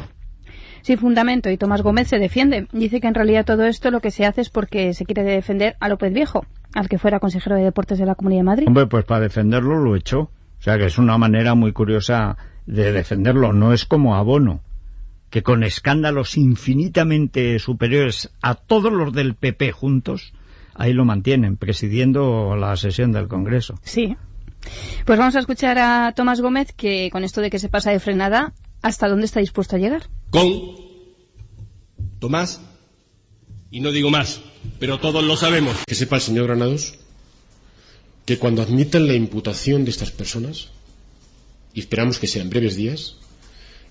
Sin 0.83 0.99
fundamento, 0.99 1.49
y 1.49 1.57
Tomás 1.57 1.83
Gómez 1.83 2.09
se 2.09 2.19
defiende. 2.19 2.67
Dice 2.73 3.01
que 3.01 3.07
en 3.07 3.15
realidad 3.15 3.45
todo 3.45 3.65
esto 3.65 3.91
lo 3.91 4.01
que 4.01 4.11
se 4.11 4.27
hace 4.27 4.41
es 4.41 4.51
porque 4.51 4.95
se 4.95 5.05
quiere 5.05 5.23
defender 5.23 5.77
a 5.79 5.89
López 5.89 6.13
Viejo, 6.13 6.45
al 6.75 6.89
que 6.89 6.99
fuera 6.99 7.21
consejero 7.21 7.57
de 7.57 7.63
deportes 7.63 7.99
de 7.99 8.07
la 8.07 8.17
Comunidad 8.17 8.41
de 8.41 8.45
Madrid. 8.45 8.69
Hombre, 8.69 8.87
pues 8.87 9.05
para 9.05 9.21
defenderlo 9.21 9.79
lo 9.79 9.95
echó. 9.95 10.23
O 10.23 10.65
sea 10.65 10.79
que 10.79 10.87
es 10.87 10.99
una 10.99 11.19
manera 11.19 11.55
muy 11.55 11.73
curiosa 11.73 12.37
de 12.67 12.93
defenderlo. 12.93 13.53
No 13.53 13.73
es 13.73 13.85
como 13.85 14.17
Abono, 14.17 14.61
que 15.31 15.43
con 15.43 15.63
escándalos 15.63 16.37
infinitamente 16.37 17.59
superiores 17.59 18.33
a 18.43 18.55
todos 18.55 18.93
los 18.93 19.13
del 19.13 19.35
PP 19.35 19.73
juntos, 19.73 20.33
ahí 20.75 20.93
lo 20.93 21.05
mantienen, 21.05 21.57
presidiendo 21.57 22.57
la 22.57 22.77
sesión 22.77 23.13
del 23.13 23.29
Congreso. 23.29 23.79
Sí. 23.83 24.17
Pues 25.05 25.19
vamos 25.19 25.37
a 25.37 25.41
escuchar 25.41 25.79
a 25.79 26.13
Tomás 26.15 26.41
Gómez 26.41 26.73
que 26.77 27.11
con 27.11 27.25
esto 27.25 27.41
de 27.41 27.51
que 27.51 27.59
se 27.59 27.69
pasa 27.69 27.91
de 27.91 28.01
frenada, 28.01 28.55
¿hasta 28.83 29.09
dónde 29.09 29.27
está 29.27 29.41
dispuesto 29.41 29.77
a 29.77 29.79
llegar? 29.79 30.09
con 30.31 30.51
Tomás, 32.19 32.61
y 33.71 33.81
no 33.81 33.93
digo 33.93 34.11
más, 34.11 34.41
pero 34.79 34.99
todos 34.99 35.23
lo 35.25 35.37
sabemos. 35.37 35.77
Que 35.87 35.95
sepa 35.95 36.17
el 36.17 36.23
señor 36.23 36.47
Granados 36.47 36.95
que 38.25 38.39
cuando 38.39 38.63
admitan 38.63 39.09
la 39.09 39.15
imputación 39.15 39.85
de 39.85 39.91
estas 39.91 40.11
personas, 40.11 40.71
y 41.75 41.81
esperamos 41.81 42.19
que 42.19 42.29
sea 42.29 42.43
en 42.43 42.51
breves 42.51 42.77
días, 42.77 43.17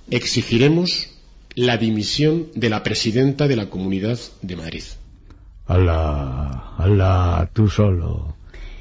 exigiremos 0.10 1.10
la 1.56 1.78
dimisión 1.78 2.48
de 2.56 2.70
la 2.70 2.84
presidenta 2.84 3.48
de 3.48 3.58
la 3.58 3.70
Comunidad 3.70 4.18
de 4.42 4.56
Madrid. 4.56 4.84
Tú 7.54 7.68
solo. 7.68 8.36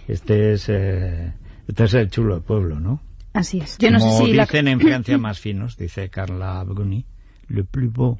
Este 0.06 0.52
es, 0.52 0.64
eh, 0.68 1.32
este 1.70 1.84
es 1.84 1.94
el 1.94 2.10
chulo 2.10 2.34
del 2.34 2.42
pueblo, 2.42 2.80
¿no? 2.80 3.00
Así 3.32 3.60
es. 3.60 3.78
Yo 3.78 3.92
no 3.92 4.00
Como 4.00 4.18
sé 4.18 4.24
si 4.24 4.32
la... 4.32 4.44
dicen 4.44 4.66
en 4.66 4.80
Francia 4.80 5.18
más 5.18 5.38
finos, 5.38 5.76
dice 5.76 6.10
Carla 6.10 6.64
Bruni, 6.64 7.06
le 7.48 7.62
plus 7.62 7.92
beau 7.92 8.18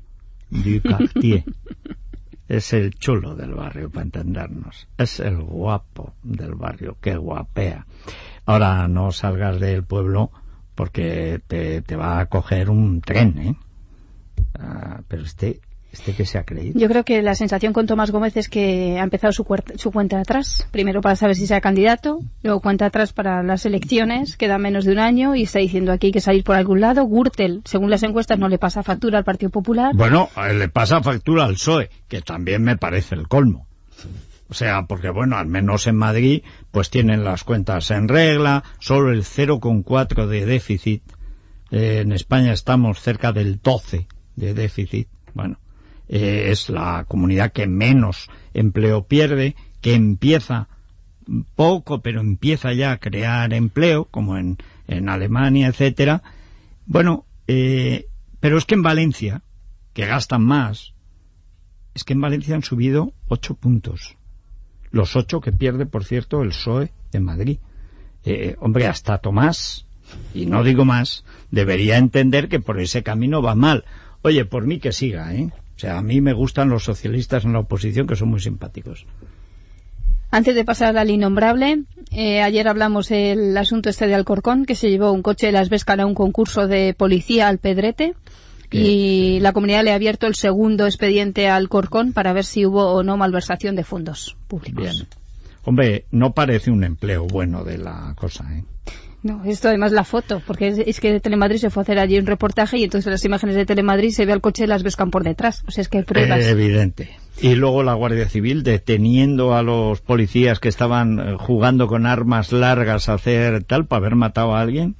du 0.51 0.81
quartier. 0.81 1.45
es 2.49 2.73
el 2.73 2.95
chulo 2.95 3.35
del 3.35 3.55
barrio, 3.55 3.91
para 3.91 4.05
entendernos. 4.05 4.87
Es 4.97 5.19
el 5.19 5.39
guapo 5.43 6.15
del 6.23 6.55
barrio, 6.55 6.97
que 7.01 7.17
guapea. 7.17 7.87
Ahora 8.47 8.87
no 8.87 9.11
salgas 9.11 9.59
del 9.59 9.83
pueblo 9.83 10.31
porque 10.77 11.43
te, 11.45 11.83
te 11.83 11.97
va 11.97 12.21
a 12.21 12.27
coger 12.27 12.71
un 12.71 13.01
tren, 13.01 13.39
¿eh? 13.39 13.57
Ah, 14.59 15.01
pero 15.09 15.25
este, 15.25 15.61
este 15.93 16.15
que 16.15 16.25
se 16.25 16.39
ha 16.39 16.45
creído. 16.45 16.79
Yo 16.79 16.89
creo 16.89 17.05
que 17.05 17.23
la 17.23 17.35
sensación 17.35 17.73
con 17.73 17.87
Tomás 17.87 18.11
Gómez 18.11 18.37
es 18.37 18.49
que 18.49 18.99
ha 18.99 19.03
empezado 19.03 19.33
su, 19.33 19.45
su 19.77 19.91
cuenta 19.91 20.21
atrás. 20.21 20.67
Primero 20.71 21.01
para 21.01 21.17
saber 21.17 21.37
si 21.37 21.47
sea 21.47 21.61
candidato, 21.61 22.21
luego 22.43 22.61
cuenta 22.61 22.87
atrás 22.87 23.13
para 23.13 23.43
las 23.43 23.67
elecciones, 23.67 24.37
queda 24.37 24.59
menos 24.59 24.85
de 24.85 24.93
un 24.93 24.99
año 24.99 25.35
y 25.35 25.43
está 25.43 25.59
diciendo 25.59 25.93
aquí 25.93 26.09
hay 26.09 26.13
que 26.13 26.21
salir 26.21 26.45
por 26.45 26.57
algún 26.57 26.81
lado. 26.81 27.07
Gürtel, 27.07 27.63
según 27.65 27.91
las 27.91 28.03
encuestas, 28.03 28.39
no 28.39 28.49
le 28.49 28.59
pasa 28.59 28.83
factura 28.83 29.19
al 29.19 29.25
Partido 29.25 29.51
Popular. 29.51 29.93
Bueno, 29.95 30.29
eh, 30.37 30.55
le 30.55 30.69
pasa 30.69 31.03
factura 31.03 31.45
al 31.45 31.55
PSOE, 31.55 31.91
que 32.09 32.23
también 32.23 32.63
me 32.63 32.77
parece 32.77 33.15
el 33.15 33.29
colmo. 33.29 33.67
O 34.49 34.55
sea, 34.55 34.83
porque 34.87 35.11
bueno, 35.11 35.37
al 35.37 35.47
menos 35.47 35.87
en 35.87 35.97
Madrid, 35.97 36.43
pues 36.73 36.91
tienen 36.91 37.23
las 37.25 37.45
cuentas 37.45 37.91
en 37.93 38.09
regla, 38.09 38.65
solo 38.81 39.13
el 39.13 39.23
0,4 39.23 40.27
de 40.27 40.45
déficit. 40.45 41.03
Eh, 41.71 42.01
en 42.01 42.11
España 42.11 42.53
estamos 42.53 43.01
cerca 43.01 43.33
del 43.33 43.61
12 43.63 44.09
de 44.35 44.55
déficit. 44.55 45.09
Bueno, 45.35 45.59
eh, 46.13 46.51
es 46.51 46.69
la 46.69 47.05
comunidad 47.07 47.53
que 47.53 47.69
menos 47.69 48.29
empleo 48.53 49.05
pierde, 49.05 49.55
que 49.81 49.95
empieza 49.95 50.69
poco, 51.55 52.03
pero 52.03 52.21
empieza 52.21 52.73
ya 52.73 52.91
a 52.91 52.99
crear 52.99 53.55
empleo, 53.55 54.07
como 54.07 54.37
en, 54.37 54.59
en 54.89 55.09
Alemania, 55.09 55.69
etcétera. 55.69 56.25
Bueno, 56.85 57.27
eh, 57.47 58.09
pero 58.41 58.59
es 58.59 58.65
que 58.65 58.75
en 58.75 58.83
Valencia, 58.83 59.43
que 59.93 60.05
gastan 60.05 60.43
más, 60.43 60.95
es 61.95 62.03
que 62.03 62.15
en 62.15 62.21
Valencia 62.21 62.57
han 62.57 62.65
subido 62.65 63.13
ocho 63.29 63.55
puntos. 63.55 64.17
Los 64.91 65.15
ocho 65.15 65.41
que 65.41 65.53
pierde, 65.53 65.87
por 65.87 66.05
cierto, 66.05 66.43
el 66.43 66.49
PSOE 66.49 66.91
de 67.13 67.21
Madrid. 67.21 67.59
Eh, 68.25 68.57
hombre, 68.59 68.89
hasta 68.89 69.19
Tomás, 69.19 69.87
y 70.35 70.47
no 70.47 70.65
digo 70.65 70.85
más, 70.85 71.25
debería 71.53 71.99
entender 71.99 72.49
que 72.49 72.59
por 72.59 72.81
ese 72.81 73.05
camino 73.05 73.43
va 73.43 73.55
mal. 73.55 73.85
Oye, 74.23 74.45
por 74.45 74.67
mí 74.67 74.81
que 74.81 74.91
siga, 74.91 75.33
¿eh? 75.35 75.51
O 75.81 75.87
sea, 75.89 75.97
a 75.97 76.03
mí 76.03 76.21
me 76.21 76.35
gustan 76.35 76.69
los 76.69 76.85
socialistas 76.85 77.47
en 77.47 77.55
la 77.55 77.61
oposición, 77.61 78.07
que 78.07 78.15
son 78.15 78.29
muy 78.29 78.41
simpáticos. 78.41 79.07
Antes 80.31 80.55
de 80.55 80.63
pasar 80.63 80.99
al 80.99 81.09
innombrable, 81.09 81.85
eh, 82.11 82.43
ayer 82.43 82.69
hablamos 82.69 83.11
el 83.11 83.57
asunto 83.57 83.89
este 83.89 84.07
de 84.07 84.15
Alcorcón, 84.15 84.67
que 84.67 84.75
se 84.75 84.91
llevó 84.91 85.11
un 85.11 85.23
coche 85.23 85.47
de 85.47 85.53
las 85.53 85.71
Vescan 85.71 86.01
a 86.01 86.05
un 86.05 86.13
concurso 86.13 86.67
de 86.67 86.93
policía 86.93 87.49
al 87.49 87.57
Pedrete. 87.57 88.15
Y 88.71 89.41
la 89.41 89.55
comunidad 89.55 89.83
le 89.83 89.93
ha 89.93 89.95
abierto 89.95 90.27
el 90.27 90.35
segundo 90.35 90.85
expediente 90.85 91.49
al 91.49 91.63
Alcorcón 91.63 92.13
para 92.13 92.35
ver 92.35 92.45
si 92.45 92.67
hubo 92.67 92.93
o 92.93 93.03
no 93.03 93.17
malversación 93.17 93.75
de 93.75 93.83
fondos 93.83 94.37
públicos. 94.49 94.83
Bien. 94.83 95.07
Hombre, 95.65 96.05
no 96.11 96.35
parece 96.35 96.71
un 96.71 96.85
empleo 96.85 97.27
bueno 97.27 97.65
de 97.65 97.79
la 97.79 98.15
cosa, 98.19 98.45
¿eh? 98.55 98.65
No, 99.23 99.45
esto 99.45 99.69
además 99.69 99.93
la 99.93 100.05
foto, 100.05 100.43
porque 100.47 100.69
es, 100.69 100.79
es 100.79 100.99
que 100.99 101.21
Telemadrid 101.21 101.59
se 101.59 101.69
fue 101.69 101.83
a 101.83 101.85
hacer 101.85 101.99
allí 101.99 102.19
un 102.19 102.27
reportaje 102.27 102.79
y 102.79 102.85
entonces 102.85 103.07
en 103.07 103.13
las 103.13 103.25
imágenes 103.25 103.55
de 103.55 103.67
Telemadrid 103.67 104.11
se 104.13 104.25
ve 104.25 104.33
al 104.33 104.41
coche 104.41 104.63
de 104.63 104.69
las 104.69 104.83
Vescan 104.83 105.11
por 105.11 105.25
detrás. 105.25 105.63
O 105.67 105.71
sea, 105.71 105.83
es 105.83 105.89
que 105.89 105.99
hay 105.99 106.05
pruebas. 106.05 106.41
Eh, 106.41 106.51
evidente. 106.51 107.11
Y 107.41 107.55
luego 107.55 107.83
la 107.83 107.95
Guardia 107.95 108.29
Civil 108.29 108.63
deteniendo 108.63 109.55
a 109.55 109.63
los 109.63 110.01
policías 110.01 110.59
que 110.59 110.69
estaban 110.69 111.19
eh, 111.19 111.37
jugando 111.39 111.87
con 111.87 112.07
armas 112.07 112.53
largas 112.53 113.09
a 113.09 113.15
hacer 113.15 113.63
tal 113.65 113.87
para 113.87 113.99
haber 113.99 114.17
matado 114.17 114.55
a 114.55 114.61
alguien. 114.61 114.97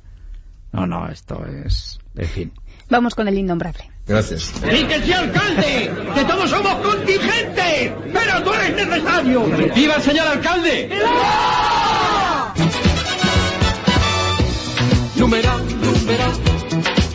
No, 0.73 0.87
no, 0.87 1.09
esto 1.09 1.45
es... 1.47 1.99
En 2.17 2.29
fin. 2.29 2.53
Vamos 2.91 3.15
con 3.15 3.27
el 3.29 3.39
innombrable. 3.39 3.91
Gracias. 4.07 4.53
¡Y 4.65 4.85
que 4.85 5.01
sí, 5.01 5.13
alcalde! 5.13 5.91
¡Que 6.15 6.25
todos 6.25 6.51
somos 6.51 6.75
contingentes! 6.77 7.93
¡Pero 8.13 8.43
tú 8.43 8.53
eres 8.53 8.87
necesario! 8.87 9.45
¡Viva 9.75 9.95
el 9.95 10.03
señor 10.03 10.27
alcalde! 10.27 10.91
Numeral, 15.21 15.63
numeral, 15.83 16.33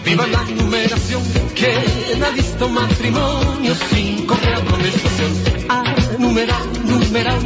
viva 0.06 0.28
la 0.28 0.44
numeración. 0.44 1.24
¿Quién 1.56 2.24
ha 2.24 2.30
visto 2.30 2.70
matrimonio 2.70 3.74
sin 3.90 4.28
correr 4.28 4.54
amonestación? 4.54 5.32
Ah, 5.70 5.84
numeral, 6.20 6.66
numeral, 6.86 7.40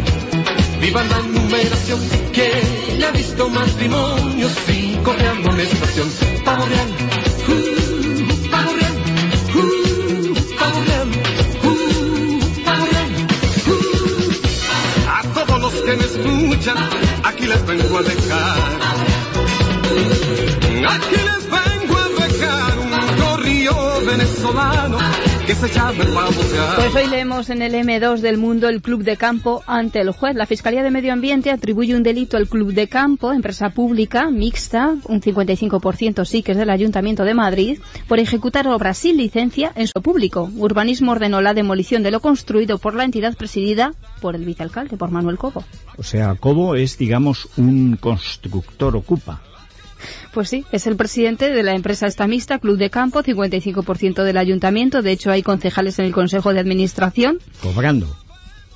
viva 0.81 1.01
la 1.01 1.19
numeración. 1.21 1.99
¿Quién 2.33 3.03
ha 3.05 3.11
visto 3.11 3.47
matrimonio 3.47 4.49
sin 4.67 5.01
correr 5.01 5.29
amonestación? 5.29 6.09
Pavo 6.43 6.65
real, 6.65 6.89
uh, 7.47 8.49
pavo 8.51 8.71
real, 8.79 8.95
uh, 9.55 10.33
pavo 10.59 10.79
real, 10.87 11.09
uh, 11.63 11.69
uh. 13.71 13.79
A 15.07 15.21
todos 15.33 15.61
los 15.61 15.73
que 15.73 15.95
me 15.95 16.03
escuchan, 16.03 16.77
aquí 17.23 17.47
les 17.47 17.65
vengo 17.65 17.97
a 17.97 18.03
dejar. 18.03 19.18
Aquí 20.89 21.15
les 21.15 21.43
vengo 21.49 21.97
a 21.97 22.27
dejar 22.27 22.79
un 22.79 23.21
corrillo 23.21 24.05
venezolano 24.05 24.97
que 25.45 25.55
se 25.55 25.67
llama 25.69 26.03
el 26.03 26.11
babosear. 26.11 26.75
Pues 26.75 26.95
hoy 26.95 27.09
leemos 27.09 27.49
en 27.49 27.61
el 27.63 27.73
M2 27.73 28.19
del 28.19 28.37
mundo 28.37 28.69
el 28.69 28.81
Club 28.81 29.03
de 29.03 29.17
Campo 29.17 29.63
ante 29.65 29.99
el 29.99 30.11
juez. 30.11 30.35
La 30.35 30.45
Fiscalía 30.45 30.83
de 30.83 30.91
Medio 30.91 31.11
Ambiente 31.11 31.49
atribuye 31.49 31.95
un 31.95 32.03
delito 32.03 32.37
al 32.37 32.47
Club 32.47 32.73
de 32.73 32.87
Campo, 32.87 33.31
empresa 33.31 33.71
pública, 33.71 34.29
mixta, 34.29 34.95
un 35.05 35.21
55% 35.21 36.25
sí 36.25 36.43
que 36.43 36.51
es 36.51 36.57
del 36.57 36.69
Ayuntamiento 36.69 37.23
de 37.23 37.33
Madrid, 37.33 37.79
por 38.07 38.19
ejecutar 38.19 38.67
obras 38.67 38.99
sin 38.99 39.17
licencia 39.17 39.71
en 39.75 39.87
su 39.87 40.01
público. 40.01 40.51
Urbanismo 40.57 41.13
ordenó 41.13 41.41
la 41.41 41.55
demolición 41.55 42.03
de 42.03 42.11
lo 42.11 42.19
construido 42.19 42.77
por 42.77 42.93
la 42.93 43.03
entidad 43.03 43.35
presidida 43.35 43.93
por 44.21 44.35
el 44.35 44.45
vicealcalde, 44.45 44.97
por 44.97 45.09
Manuel 45.09 45.37
Cobo. 45.37 45.63
O 45.97 46.03
sea, 46.03 46.35
Cobo 46.35 46.75
es, 46.75 46.97
digamos, 46.97 47.47
un 47.57 47.97
constructor 47.97 48.95
ocupa. 48.95 49.41
Pues 50.33 50.49
sí, 50.49 50.65
es 50.71 50.87
el 50.87 50.95
presidente 50.95 51.49
de 51.49 51.63
la 51.63 51.73
empresa 51.73 52.07
estamista 52.07 52.59
Club 52.59 52.77
de 52.77 52.89
Campo, 52.89 53.21
55% 53.21 54.23
del 54.23 54.37
ayuntamiento. 54.37 55.01
De 55.01 55.11
hecho, 55.11 55.31
hay 55.31 55.43
concejales 55.43 55.99
en 55.99 56.05
el 56.05 56.11
Consejo 56.13 56.53
de 56.53 56.59
Administración. 56.59 57.39
Cobrando. 57.61 58.07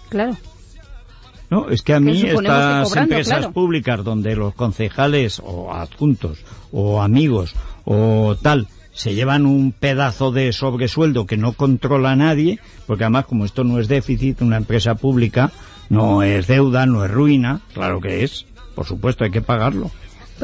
Claro. 0.10 0.38
No, 1.50 1.70
es 1.70 1.84
que 1.84 1.94
a 1.94 2.00
mí 2.00 2.22
estas 2.22 2.86
cobrando, 2.86 3.00
empresas 3.00 3.38
claro. 3.40 3.54
públicas 3.54 4.04
donde 4.04 4.36
los 4.36 4.56
concejales 4.56 5.40
o 5.44 5.74
adjuntos 5.74 6.40
o 6.72 7.02
amigos 7.02 7.54
o 7.86 8.36
tal 8.42 8.68
se 8.94 9.14
llevan 9.14 9.46
un 9.46 9.72
pedazo 9.72 10.32
de 10.32 10.54
sobresueldo 10.54 11.26
que 11.26 11.38
no 11.38 11.54
controla 11.54 12.16
nadie, 12.16 12.60
porque 12.86 13.04
además 13.04 13.26
como 13.26 13.46
esto 13.46 13.64
no 13.64 13.80
es 13.80 13.88
déficit, 13.88 14.42
una 14.42 14.58
empresa 14.58 14.96
pública 14.96 15.52
no 15.90 16.24
es 16.24 16.48
deuda, 16.48 16.86
no 16.86 17.04
es 17.04 17.12
ruina, 17.12 17.62
claro 17.74 18.00
que 18.00 18.24
es, 18.24 18.46
por 18.76 18.86
supuesto 18.86 19.24
hay 19.24 19.32
que 19.32 19.42
pagarlo. 19.42 19.92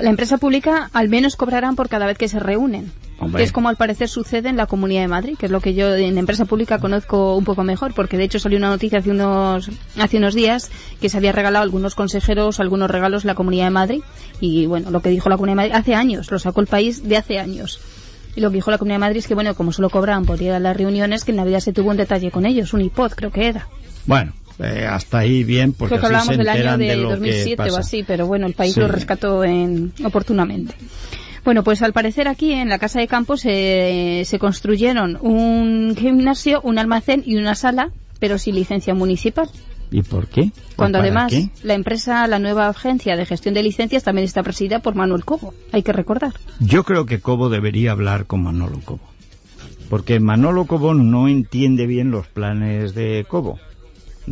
La 0.01 0.09
empresa 0.09 0.37
pública 0.37 0.89
al 0.93 1.09
menos 1.09 1.35
cobrarán 1.35 1.75
por 1.75 1.89
cada 1.89 2.05
vez 2.05 2.17
que 2.17 2.27
se 2.27 2.39
reúnen. 2.39 2.91
Hombre. 3.19 3.39
Que 3.39 3.43
es 3.43 3.51
como 3.51 3.67
al 3.67 3.75
parecer 3.75 4.07
sucede 4.07 4.47
en 4.47 4.55
la 4.55 4.65
Comunidad 4.65 5.01
de 5.01 5.09
Madrid, 5.09 5.37
que 5.37 5.47
es 5.47 5.51
lo 5.51 5.59
que 5.59 5.73
yo 5.73 5.93
en 5.93 6.17
empresa 6.17 6.45
pública 6.45 6.79
conozco 6.79 7.35
un 7.35 7.43
poco 7.43 7.63
mejor, 7.63 7.93
porque 7.93 8.17
de 8.17 8.23
hecho 8.23 8.39
salió 8.39 8.57
una 8.57 8.69
noticia 8.69 8.99
hace 8.99 9.11
unos, 9.11 9.69
hace 9.97 10.17
unos 10.17 10.33
días 10.33 10.71
que 11.01 11.09
se 11.09 11.17
había 11.17 11.33
regalado 11.33 11.61
a 11.61 11.63
algunos 11.63 11.95
consejeros 11.95 12.61
algunos 12.61 12.89
regalos 12.89 13.25
la 13.25 13.35
Comunidad 13.35 13.65
de 13.65 13.71
Madrid. 13.71 14.01
Y 14.39 14.67
bueno, 14.67 14.89
lo 14.89 15.01
que 15.01 15.09
dijo 15.09 15.29
la 15.29 15.35
Comunidad 15.35 15.63
de 15.63 15.69
Madrid 15.69 15.75
hace 15.75 15.95
años, 15.95 16.31
lo 16.31 16.39
sacó 16.39 16.61
el 16.61 16.67
país 16.67 17.07
de 17.07 17.17
hace 17.17 17.39
años. 17.39 17.81
Y 18.35 18.41
lo 18.41 18.49
que 18.49 18.55
dijo 18.55 18.71
la 18.71 18.77
Comunidad 18.77 18.95
de 18.95 18.99
Madrid 18.99 19.19
es 19.19 19.27
que, 19.27 19.35
bueno, 19.35 19.53
como 19.55 19.73
solo 19.73 19.89
cobraban 19.89 20.25
por 20.25 20.41
ir 20.41 20.51
a 20.51 20.59
las 20.59 20.77
reuniones, 20.77 21.25
que 21.25 21.31
en 21.31 21.37
Navidad 21.37 21.59
se 21.59 21.73
tuvo 21.73 21.89
un 21.89 21.97
detalle 21.97 22.31
con 22.31 22.45
ellos, 22.45 22.73
un 22.73 22.81
iPod 22.81 23.11
creo 23.11 23.31
que 23.31 23.47
era. 23.47 23.67
Bueno, 24.05 24.33
eh, 24.59 24.85
hasta 24.89 25.19
ahí 25.19 25.43
bien, 25.43 25.73
porque 25.73 25.97
Creo 25.97 26.09
que 26.09 26.15
así 26.15 26.25
se 26.27 26.33
hablábamos 26.33 26.55
del 26.55 26.67
año 26.69 26.77
de, 26.77 26.85
de 26.85 26.95
lo 26.97 27.09
2007 27.11 27.55
que 27.55 27.61
o 27.63 27.65
pasa. 27.75 27.79
así, 27.79 28.03
pero 28.03 28.27
bueno, 28.27 28.45
el 28.47 28.53
país 28.53 28.73
Sí. 28.73 28.79
lo 28.79 28.87
rescató 28.87 29.43
en, 29.43 29.93
oportunamente. 30.03 30.75
Bueno, 31.45 31.63
pues 31.63 31.81
al 31.81 31.93
parecer 31.93 32.27
aquí 32.27 32.51
en 32.51 32.67
la 32.69 32.77
Casa 32.79 32.99
de 32.99 33.07
Campo 33.07 33.37
se, 33.37 34.23
se 34.25 34.39
construyeron 34.39 35.17
un 35.21 35.95
gimnasio, 35.97 36.59
un 36.63 36.77
almacén 36.77 37.23
y 37.25 37.37
una 37.37 37.55
sala, 37.55 37.91
pero 38.19 38.37
sin 38.37 38.55
licencia 38.55 38.93
municipal. 38.93 39.49
¿Y 39.91 40.03
por 40.03 40.27
qué? 40.27 40.51
Cuando 40.75 40.99
¿O 40.99 41.01
para 41.01 41.11
además 41.11 41.31
qué? 41.31 41.49
la 41.63 41.73
empresa, 41.73 42.27
la 42.27 42.37
nueva 42.37 42.67
agencia 42.67 43.15
de 43.15 43.25
gestión 43.25 43.55
de 43.55 43.63
licencias 43.63 44.03
también 44.03 44.25
está 44.25 44.43
presidida 44.43 44.79
por 44.81 44.93
Manuel 44.93 45.25
Cobo, 45.25 45.53
hay 45.71 45.81
que 45.81 45.93
recordar. 45.93 46.33
Yo 46.59 46.83
creo 46.83 47.05
que 47.07 47.19
Cobo 47.21 47.49
debería 47.49 47.91
hablar 47.93 48.25
con 48.27 48.43
Manolo 48.43 48.79
Cobo. 48.85 48.99
Porque 49.89 50.19
Manolo 50.19 50.65
Cobo 50.65 50.93
no 50.93 51.27
entiende 51.27 51.87
bien 51.87 52.11
los 52.11 52.27
planes 52.27 52.93
de 52.93 53.25
Cobo, 53.27 53.57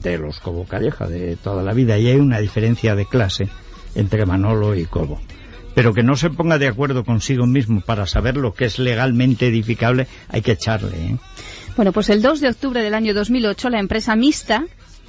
de 0.02 0.18
los 0.18 0.40
Cobo 0.40 0.66
Calleja, 0.66 1.08
de 1.08 1.36
toda 1.36 1.64
la 1.64 1.74
vida. 1.74 1.98
Y 1.98 2.08
hay 2.08 2.16
una 2.18 2.40
diferencia 2.40 2.96
de 2.96 3.06
clase 3.06 3.50
entre 3.96 4.26
Manolo 4.26 4.76
y 4.76 4.86
Cobo. 4.86 5.20
Pero 5.76 5.94
que 5.94 6.04
no 6.04 6.16
se 6.16 6.30
ponga 6.30 6.58
de 6.58 6.68
acuerdo 6.68 7.04
consigo 7.04 7.46
mismo 7.46 7.82
para 7.82 8.06
saber 8.08 8.38
lo 8.38 8.54
que 8.54 8.66
es 8.66 8.80
legalmente 8.80 9.48
edificable, 9.48 10.08
hay 10.30 10.42
que 10.42 10.54
echarle. 10.54 10.98
¿eh? 10.98 11.18
Bueno, 11.76 11.92
pues 11.92 12.10
el 12.10 12.22
2 12.22 12.40
de 12.42 12.50
octubre 12.50 12.82
del 12.82 12.94
año 12.96 13.14
2008 13.14 13.70
la 13.70 13.80
empresa 13.80 14.16
mixta 14.16 14.66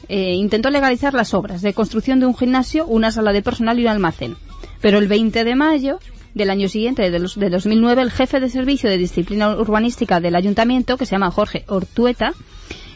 eh, 0.08 0.34
intentó 0.34 0.68
legalizar 0.70 1.14
las 1.14 1.32
obras 1.32 1.62
de 1.62 1.72
construcción 1.72 2.20
de 2.20 2.26
un 2.26 2.36
gimnasio, 2.36 2.86
una 2.86 3.10
sala 3.10 3.32
de 3.32 3.40
personal 3.42 3.78
y 3.78 3.82
un 3.84 3.88
almacén. 3.88 4.36
Pero 4.82 4.98
el 4.98 5.08
20 5.08 5.44
de 5.44 5.54
mayo 5.54 6.00
del 6.34 6.50
año 6.50 6.68
siguiente, 6.68 7.10
de, 7.10 7.18
los- 7.18 7.38
de 7.38 7.48
2009, 7.50 8.02
el 8.02 8.10
jefe 8.10 8.38
de 8.38 8.48
servicio 8.50 8.90
de 8.90 8.98
disciplina 8.98 9.56
urbanística 9.56 10.20
del 10.20 10.36
ayuntamiento, 10.36 10.96
que 10.98 11.06
se 11.06 11.12
llama 11.12 11.30
Jorge 11.30 11.64
Ortueta, 11.68 12.32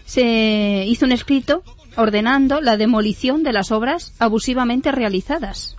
se 0.04 0.84
hizo 0.86 1.06
un 1.06 1.12
escrito 1.12 1.62
ordenando 1.96 2.60
la 2.60 2.76
demolición 2.76 3.42
de 3.42 3.52
las 3.52 3.70
obras 3.70 4.14
abusivamente 4.18 4.92
realizadas. 4.92 5.76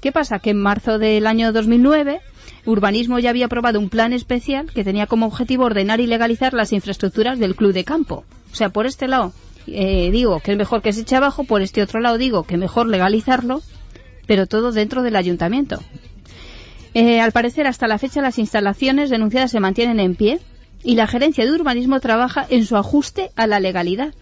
¿Qué 0.00 0.12
pasa? 0.12 0.38
Que 0.38 0.50
en 0.50 0.60
marzo 0.60 0.98
del 0.98 1.26
año 1.26 1.52
2009 1.52 2.20
Urbanismo 2.66 3.18
ya 3.18 3.30
había 3.30 3.46
aprobado 3.46 3.78
un 3.78 3.90
plan 3.90 4.12
especial 4.12 4.70
que 4.72 4.84
tenía 4.84 5.06
como 5.06 5.26
objetivo 5.26 5.64
ordenar 5.64 6.00
y 6.00 6.06
legalizar 6.06 6.54
las 6.54 6.72
infraestructuras 6.72 7.38
del 7.38 7.54
club 7.56 7.72
de 7.72 7.84
campo. 7.84 8.24
O 8.52 8.54
sea, 8.54 8.70
por 8.70 8.86
este 8.86 9.06
lado 9.06 9.32
eh, 9.66 10.10
digo 10.10 10.40
que 10.40 10.52
es 10.52 10.58
mejor 10.58 10.82
que 10.82 10.92
se 10.92 11.02
eche 11.02 11.16
abajo, 11.16 11.44
por 11.44 11.62
este 11.62 11.82
otro 11.82 12.00
lado 12.00 12.16
digo 12.16 12.44
que 12.44 12.56
mejor 12.56 12.88
legalizarlo, 12.88 13.62
pero 14.26 14.46
todo 14.46 14.72
dentro 14.72 15.02
del 15.02 15.16
ayuntamiento. 15.16 15.80
Eh, 16.94 17.20
al 17.20 17.32
parecer, 17.32 17.66
hasta 17.66 17.88
la 17.88 17.98
fecha 17.98 18.22
las 18.22 18.38
instalaciones 18.38 19.10
denunciadas 19.10 19.50
se 19.50 19.60
mantienen 19.60 20.00
en 20.00 20.14
pie 20.14 20.40
y 20.84 20.96
la 20.96 21.06
gerencia 21.06 21.44
de 21.44 21.52
urbanismo 21.52 21.98
trabaja 22.00 22.46
en 22.48 22.64
su 22.64 22.76
ajuste 22.76 23.30
a 23.36 23.46
la 23.46 23.58
legalidad. 23.58 24.14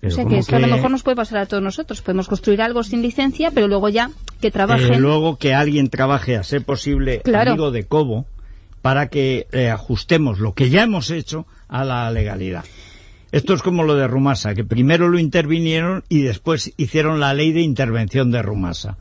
Pero 0.00 0.12
o 0.12 0.16
sea 0.16 0.24
que, 0.26 0.38
es 0.38 0.46
que 0.46 0.56
a 0.56 0.58
lo 0.58 0.66
mejor 0.66 0.90
nos 0.90 1.02
puede 1.02 1.16
pasar 1.16 1.38
a 1.38 1.46
todos 1.46 1.62
nosotros. 1.62 2.02
Podemos 2.02 2.28
construir 2.28 2.60
algo 2.60 2.82
sin 2.82 3.00
licencia, 3.00 3.50
pero 3.50 3.68
luego 3.68 3.88
ya 3.88 4.10
que 4.40 4.50
trabajen. 4.50 4.94
Eh, 4.94 4.98
luego 4.98 5.36
que 5.36 5.54
alguien 5.54 5.88
trabaje 5.88 6.36
a 6.36 6.42
ser 6.42 6.62
posible 6.64 7.20
Claro. 7.24 7.52
amigo 7.52 7.70
de 7.70 7.84
Cobo 7.84 8.26
para 8.82 9.08
que 9.08 9.46
eh, 9.52 9.70
ajustemos 9.70 10.38
lo 10.38 10.52
que 10.52 10.68
ya 10.68 10.82
hemos 10.82 11.10
hecho 11.10 11.46
a 11.68 11.84
la 11.84 12.10
legalidad. 12.10 12.64
Esto 13.32 13.54
es 13.54 13.62
como 13.62 13.82
lo 13.82 13.96
de 13.96 14.06
Rumasa, 14.06 14.54
que 14.54 14.64
primero 14.64 15.08
lo 15.08 15.18
intervinieron 15.18 16.04
y 16.08 16.22
después 16.22 16.72
hicieron 16.76 17.18
la 17.18 17.34
ley 17.34 17.52
de 17.52 17.62
intervención 17.62 18.30
de 18.30 18.42
Rumasa. 18.42 18.98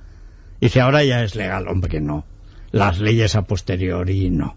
Dice, 0.59 0.81
ahora 0.81 1.03
ya 1.03 1.23
es 1.23 1.35
legal, 1.35 1.67
hombre, 1.67 2.01
no. 2.01 2.25
Las 2.71 2.99
leyes 2.99 3.35
a 3.35 3.43
posteriori 3.43 4.29
no. 4.29 4.55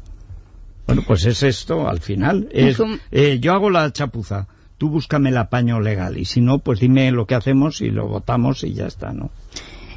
Bueno, 0.89 1.03
pues 1.07 1.27
es 1.27 1.43
esto 1.43 1.87
al 1.87 2.01
final. 2.01 2.49
Es, 2.51 2.79
eh, 3.13 3.39
yo 3.41 3.53
hago 3.53 3.69
la 3.69 3.93
chapuza, 3.93 4.49
tú 4.79 4.89
búscame 4.89 5.29
el 5.29 5.37
apaño 5.37 5.81
legal 5.81 6.17
y 6.17 6.25
si 6.25 6.41
no, 6.41 6.61
pues 6.61 6.81
dime 6.81 7.11
lo 7.11 7.27
que 7.27 7.35
hacemos 7.35 7.83
y 7.83 7.91
lo 7.91 8.09
votamos 8.09 8.65
y 8.65 8.73
ya 8.73 8.87
está, 8.87 9.13
¿no? 9.13 9.31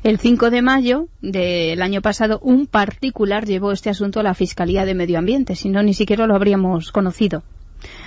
El 0.03 0.19
5 0.19 0.49
de 0.49 0.61
mayo 0.61 1.07
del 1.21 1.81
año 1.81 2.01
pasado, 2.01 2.39
un 2.43 2.67
particular 2.67 3.45
llevó 3.45 3.71
este 3.71 3.89
asunto 3.89 4.19
a 4.19 4.23
la 4.23 4.33
Fiscalía 4.33 4.83
de 4.83 4.93
Medio 4.93 5.17
Ambiente, 5.17 5.55
si 5.55 5.69
no, 5.69 5.81
ni 5.81 5.93
siquiera 5.93 6.27
lo 6.27 6.35
habríamos 6.35 6.91
conocido. 6.91 7.41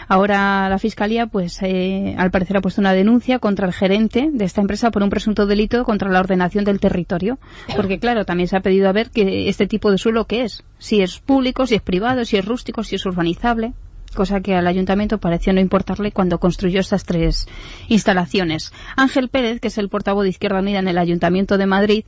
Ahora 0.08 0.68
la 0.68 0.78
Fiscalía, 0.78 1.26
pues, 1.26 1.58
eh, 1.62 2.14
al 2.18 2.30
parecer 2.30 2.56
ha 2.56 2.60
puesto 2.60 2.80
una 2.80 2.92
denuncia 2.92 3.38
contra 3.38 3.66
el 3.66 3.72
gerente 3.72 4.30
de 4.32 4.44
esta 4.44 4.60
empresa 4.60 4.90
por 4.90 5.02
un 5.02 5.10
presunto 5.10 5.46
delito 5.46 5.84
contra 5.84 6.10
la 6.10 6.20
ordenación 6.20 6.64
del 6.64 6.80
territorio. 6.80 7.38
Porque, 7.74 7.98
claro, 7.98 8.24
también 8.24 8.48
se 8.48 8.56
ha 8.56 8.60
pedido 8.60 8.88
a 8.88 8.92
ver 8.92 9.10
que 9.10 9.48
este 9.48 9.66
tipo 9.66 9.90
de 9.90 9.98
suelo 9.98 10.26
qué 10.26 10.44
es. 10.44 10.64
Si 10.78 11.00
es 11.00 11.18
público, 11.18 11.66
si 11.66 11.74
es 11.76 11.82
privado, 11.82 12.24
si 12.24 12.36
es 12.36 12.44
rústico, 12.44 12.84
si 12.84 12.96
es 12.96 13.06
urbanizable. 13.06 13.72
Cosa 14.14 14.40
que 14.40 14.54
al 14.54 14.68
ayuntamiento 14.68 15.18
pareció 15.18 15.52
no 15.52 15.60
importarle 15.60 16.12
cuando 16.12 16.38
construyó 16.38 16.78
estas 16.78 17.04
tres 17.04 17.48
instalaciones. 17.88 18.72
Ángel 18.96 19.28
Pérez, 19.28 19.60
que 19.60 19.68
es 19.68 19.78
el 19.78 19.88
portavoz 19.88 20.22
de 20.22 20.30
Izquierda 20.30 20.60
Unida 20.60 20.78
en 20.78 20.86
el 20.86 20.98
Ayuntamiento 20.98 21.58
de 21.58 21.66
Madrid, 21.66 22.04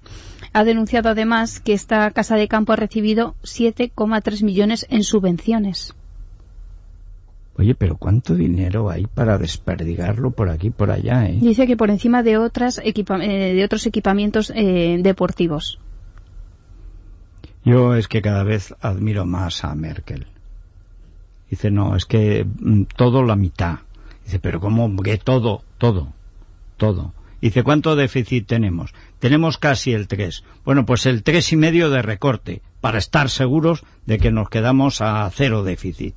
ha 0.52 0.62
denunciado 0.62 1.08
además 1.08 1.58
que 1.58 1.72
esta 1.72 2.08
casa 2.12 2.36
de 2.36 2.46
campo 2.46 2.72
ha 2.72 2.76
recibido 2.76 3.34
7,3 3.42 4.44
millones 4.44 4.86
en 4.88 5.02
subvenciones. 5.02 5.96
Oye, 7.58 7.74
pero 7.74 7.96
¿cuánto 7.96 8.34
dinero 8.34 8.90
hay 8.90 9.06
para 9.06 9.38
desperdigarlo 9.38 10.30
por 10.30 10.50
aquí 10.50 10.70
por 10.70 10.90
allá, 10.90 11.26
eh? 11.26 11.38
Dice 11.40 11.66
que 11.66 11.76
por 11.76 11.88
encima 11.90 12.22
de, 12.22 12.36
otras 12.36 12.78
equipa- 12.84 13.22
eh, 13.24 13.54
de 13.54 13.64
otros 13.64 13.86
equipamientos 13.86 14.52
eh, 14.54 14.98
deportivos. 15.00 15.78
Yo 17.64 17.94
es 17.94 18.08
que 18.08 18.22
cada 18.22 18.44
vez 18.44 18.74
admiro 18.80 19.26
más 19.26 19.64
a 19.64 19.74
Merkel. 19.74 20.26
Dice, 21.50 21.70
no, 21.70 21.96
es 21.96 22.04
que 22.04 22.44
mm, 22.44 22.82
todo 22.96 23.22
la 23.22 23.36
mitad. 23.36 23.78
Dice, 24.24 24.38
pero 24.38 24.60
¿cómo 24.60 24.94
que 25.02 25.16
todo? 25.18 25.62
Todo. 25.78 26.12
Todo. 26.76 27.12
Dice, 27.40 27.62
¿cuánto 27.62 27.96
déficit 27.96 28.46
tenemos? 28.46 28.92
Tenemos 29.18 29.56
casi 29.58 29.92
el 29.92 30.08
3. 30.08 30.42
Bueno, 30.64 30.84
pues 30.86 31.06
el 31.06 31.22
tres 31.22 31.52
y 31.52 31.56
medio 31.56 31.90
de 31.90 32.02
recorte, 32.02 32.60
para 32.80 32.98
estar 32.98 33.30
seguros 33.30 33.84
de 34.06 34.18
que 34.18 34.30
nos 34.30 34.48
quedamos 34.48 35.00
a 35.00 35.28
cero 35.32 35.62
déficit. 35.62 36.14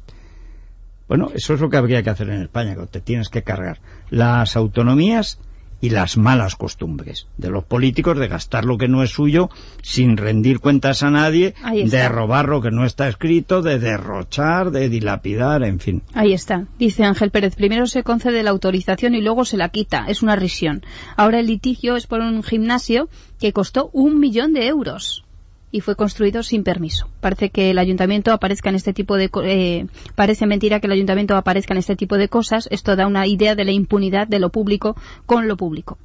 Bueno, 1.09 1.31
eso 1.33 1.55
es 1.55 1.59
lo 1.59 1.69
que 1.69 1.77
habría 1.77 2.03
que 2.03 2.11
hacer 2.11 2.29
en 2.29 2.43
España, 2.43 2.75
que 2.75 2.85
te 2.85 3.01
tienes 3.01 3.29
que 3.29 3.41
cargar 3.41 3.79
las 4.11 4.55
autonomías 4.55 5.39
y 5.81 5.89
las 5.89 6.17
malas 6.17 6.55
costumbres 6.55 7.27
de 7.37 7.49
los 7.49 7.63
políticos 7.63 8.17
de 8.19 8.27
gastar 8.27 8.65
lo 8.65 8.77
que 8.77 8.87
no 8.87 9.01
es 9.01 9.11
suyo 9.11 9.49
sin 9.81 10.17
rendir 10.17 10.59
cuentas 10.59 11.03
a 11.03 11.09
nadie, 11.09 11.55
de 11.73 12.09
robar 12.09 12.49
lo 12.49 12.61
que 12.61 12.69
no 12.69 12.85
está 12.85 13.07
escrito, 13.07 13.61
de 13.61 13.79
derrochar, 13.79 14.71
de 14.71 14.89
dilapidar, 14.89 15.63
en 15.63 15.79
fin. 15.79 16.03
Ahí 16.13 16.33
está. 16.33 16.67
Dice 16.77 17.03
Ángel 17.03 17.31
Pérez, 17.31 17.55
primero 17.55 17.87
se 17.87 18.03
concede 18.03 18.43
la 18.43 18.51
autorización 18.51 19.15
y 19.15 19.21
luego 19.21 19.45
se 19.45 19.57
la 19.57 19.69
quita. 19.69 20.05
Es 20.07 20.21
una 20.21 20.35
risión. 20.35 20.83
Ahora 21.15 21.39
el 21.39 21.47
litigio 21.47 21.95
es 21.95 22.07
por 22.07 22.19
un 22.19 22.43
gimnasio 22.43 23.09
que 23.39 23.53
costó 23.53 23.89
un 23.93 24.19
millón 24.19 24.53
de 24.53 24.67
euros. 24.67 25.23
Y 25.71 25.81
fue 25.81 25.95
construido 25.95 26.43
sin 26.43 26.63
permiso. 26.63 27.07
Parece 27.21 27.49
que 27.49 27.71
el 27.71 27.77
ayuntamiento 27.77 28.31
aparezca 28.31 28.69
en 28.69 28.75
este 28.75 28.93
tipo 28.93 29.17
de 29.17 29.29
eh, 29.43 29.85
parece 30.15 30.47
mentira 30.47 30.79
que 30.79 30.87
el 30.87 30.93
ayuntamiento 30.93 31.35
aparezca 31.35 31.73
en 31.73 31.79
este 31.79 31.95
tipo 31.95 32.17
de 32.17 32.27
cosas. 32.27 32.67
Esto 32.71 32.95
da 32.95 33.07
una 33.07 33.27
idea 33.27 33.55
de 33.55 33.65
la 33.65 33.71
impunidad 33.71 34.27
de 34.27 34.39
lo 34.39 34.49
público 34.49 34.95
con 35.25 35.47
lo 35.47 35.57
público. 35.57 35.97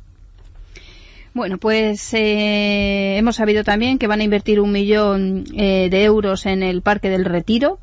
Bueno, 1.33 1.59
pues 1.59 2.15
eh, 2.15 3.17
hemos 3.17 3.37
sabido 3.37 3.65
también 3.65 3.99
que 3.99 4.07
van 4.07 4.21
a 4.21 4.25
invertir 4.25 4.61
un 4.61 4.71
millón 4.71 5.45
eh, 5.57 5.89
de 5.91 6.05
euros 6.05 6.47
en 6.47 6.63
el 6.63 6.81
Parque 6.83 7.11
del 7.11 7.25
Retiro. 7.25 7.79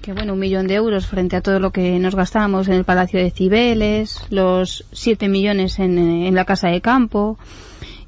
Que 0.00 0.12
bueno, 0.12 0.32
un 0.32 0.38
millón 0.38 0.66
de 0.66 0.74
euros 0.74 1.06
frente 1.06 1.36
a 1.36 1.42
todo 1.42 1.60
lo 1.60 1.70
que 1.70 1.98
nos 1.98 2.16
gastábamos 2.16 2.68
en 2.68 2.74
el 2.74 2.84
Palacio 2.84 3.20
de 3.20 3.30
Cibeles, 3.30 4.20
los 4.30 4.84
siete 4.90 5.28
millones 5.28 5.78
en 5.78 6.34
la 6.34 6.44
Casa 6.44 6.68
de 6.68 6.80
Campo. 6.80 7.38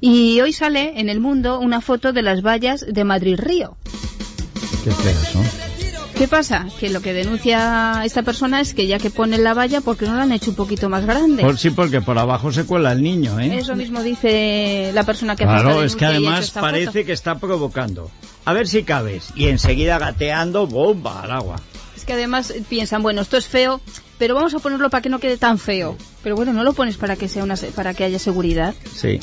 Y 0.07 0.39
hoy 0.39 0.53
sale 0.53 0.99
en 0.99 1.09
el 1.09 1.19
mundo 1.19 1.59
una 1.59 1.81
foto 1.81 2.13
de 2.13 2.21
las 2.21 2.43
vallas 2.43 2.85
de 2.87 3.03
Madrid-Río. 3.03 3.75
Qué 4.83 4.91
feas 4.91 5.17
son. 5.29 5.43
¿Qué 6.15 6.27
pasa? 6.27 6.67
Que 6.79 6.91
lo 6.91 7.01
que 7.01 7.11
denuncia 7.11 8.03
esta 8.05 8.21
persona 8.21 8.61
es 8.61 8.75
que 8.75 8.85
ya 8.85 8.99
que 8.99 9.09
ponen 9.09 9.43
la 9.43 9.55
valla, 9.55 9.81
porque 9.81 10.05
no 10.05 10.13
la 10.13 10.21
han 10.21 10.31
hecho 10.31 10.51
un 10.51 10.57
poquito 10.57 10.89
más 10.89 11.07
grande? 11.07 11.41
Por 11.41 11.57
sí, 11.57 11.71
porque 11.71 12.01
por 12.01 12.19
abajo 12.19 12.51
se 12.51 12.65
cuela 12.65 12.91
el 12.91 13.01
niño, 13.01 13.39
¿eh? 13.39 13.57
Eso 13.57 13.75
mismo 13.75 14.03
dice 14.03 14.91
la 14.93 15.03
persona 15.05 15.35
que 15.35 15.43
hace 15.45 15.55
esta 15.55 15.65
Claro, 15.69 15.83
es 15.83 15.95
que 15.95 16.05
además 16.05 16.51
parece 16.51 16.85
foto. 16.85 17.05
que 17.07 17.11
está 17.11 17.39
provocando. 17.39 18.11
A 18.45 18.53
ver 18.53 18.67
si 18.67 18.83
cabes. 18.83 19.29
Y 19.35 19.47
enseguida 19.47 19.97
gateando, 19.97 20.67
bomba 20.67 21.21
al 21.21 21.31
agua. 21.31 21.55
Es 21.97 22.05
que 22.05 22.13
además 22.13 22.53
piensan, 22.69 23.01
bueno, 23.01 23.21
esto 23.21 23.37
es 23.37 23.47
feo, 23.47 23.81
pero 24.19 24.35
vamos 24.35 24.53
a 24.53 24.59
ponerlo 24.59 24.91
para 24.91 25.01
que 25.01 25.09
no 25.09 25.17
quede 25.17 25.37
tan 25.37 25.57
feo. 25.57 25.97
Pero 26.21 26.35
bueno, 26.35 26.53
no 26.53 26.63
lo 26.63 26.73
pones 26.73 26.97
para 26.97 27.15
que 27.15 27.27
sea 27.27 27.43
una 27.43 27.55
para 27.75 27.95
que 27.95 28.03
haya 28.03 28.19
seguridad. 28.19 28.75
Sí. 28.93 29.19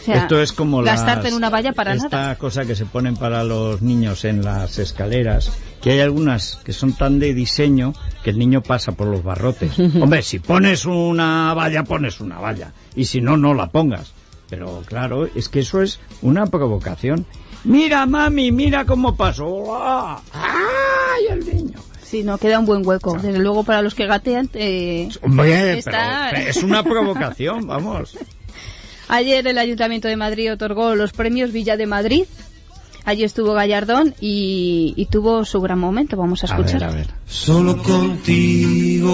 O 0.00 0.04
sea, 0.04 0.14
Esto 0.22 0.40
es 0.40 0.52
como 0.52 0.82
gastarte 0.82 1.24
las- 1.24 1.32
en 1.32 1.36
una 1.36 1.50
valla 1.50 1.72
para 1.72 1.92
esta 1.94 2.08
nada. 2.08 2.36
cosa 2.36 2.64
que 2.64 2.74
se 2.74 2.86
ponen 2.86 3.16
para 3.16 3.44
los 3.44 3.82
niños 3.82 4.24
en 4.24 4.42
las 4.44 4.78
escaleras, 4.78 5.52
que 5.82 5.90
hay 5.92 6.00
algunas 6.00 6.56
que 6.64 6.72
son 6.72 6.92
tan 6.94 7.18
de 7.18 7.34
diseño 7.34 7.92
que 8.24 8.30
el 8.30 8.38
niño 8.38 8.62
pasa 8.62 8.92
por 8.92 9.08
los 9.08 9.22
barrotes. 9.22 9.72
Hombre, 10.00 10.22
si 10.22 10.38
pones 10.38 10.86
una 10.86 11.52
valla, 11.54 11.84
pones 11.84 12.20
una 12.20 12.38
valla. 12.38 12.72
Y 12.94 13.04
si 13.04 13.20
no, 13.20 13.36
no 13.36 13.52
la 13.54 13.68
pongas. 13.68 14.12
Pero 14.48 14.82
claro, 14.86 15.26
es 15.34 15.48
que 15.48 15.60
eso 15.60 15.80
es 15.82 16.00
una 16.22 16.46
provocación. 16.46 17.24
Mira, 17.64 18.04
mami, 18.06 18.50
mira 18.50 18.84
cómo 18.86 19.14
pasó. 19.16 19.76
¡Ah! 19.76 20.20
¡Ay, 20.32 21.26
el 21.38 21.46
niño! 21.46 21.78
Sí, 22.02 22.24
no 22.24 22.38
queda 22.38 22.58
un 22.58 22.66
buen 22.66 22.84
hueco. 22.84 23.14
Desde 23.14 23.38
luego 23.38 23.62
para 23.62 23.82
los 23.82 23.94
que 23.94 24.06
gatean. 24.06 24.50
eh, 24.54 25.08
Hombre, 25.22 25.78
está- 25.78 26.30
pero 26.32 26.48
es 26.50 26.62
una 26.64 26.82
provocación, 26.82 27.66
vamos. 27.68 28.16
Ayer 29.12 29.44
el 29.48 29.58
Ayuntamiento 29.58 30.06
de 30.06 30.16
Madrid 30.16 30.52
otorgó 30.52 30.94
los 30.94 31.12
premios 31.12 31.50
Villa 31.50 31.76
de 31.76 31.86
Madrid. 31.86 32.22
Allí 33.04 33.24
estuvo 33.24 33.54
Gallardón 33.54 34.14
y, 34.20 34.94
y 34.96 35.06
tuvo 35.06 35.44
su 35.44 35.60
gran 35.60 35.80
momento. 35.80 36.16
Vamos 36.16 36.44
a 36.44 36.46
escuchar. 36.46 36.84
a 36.84 36.92
ver. 36.92 37.08
Solo 37.26 37.82
contigo. 37.82 39.10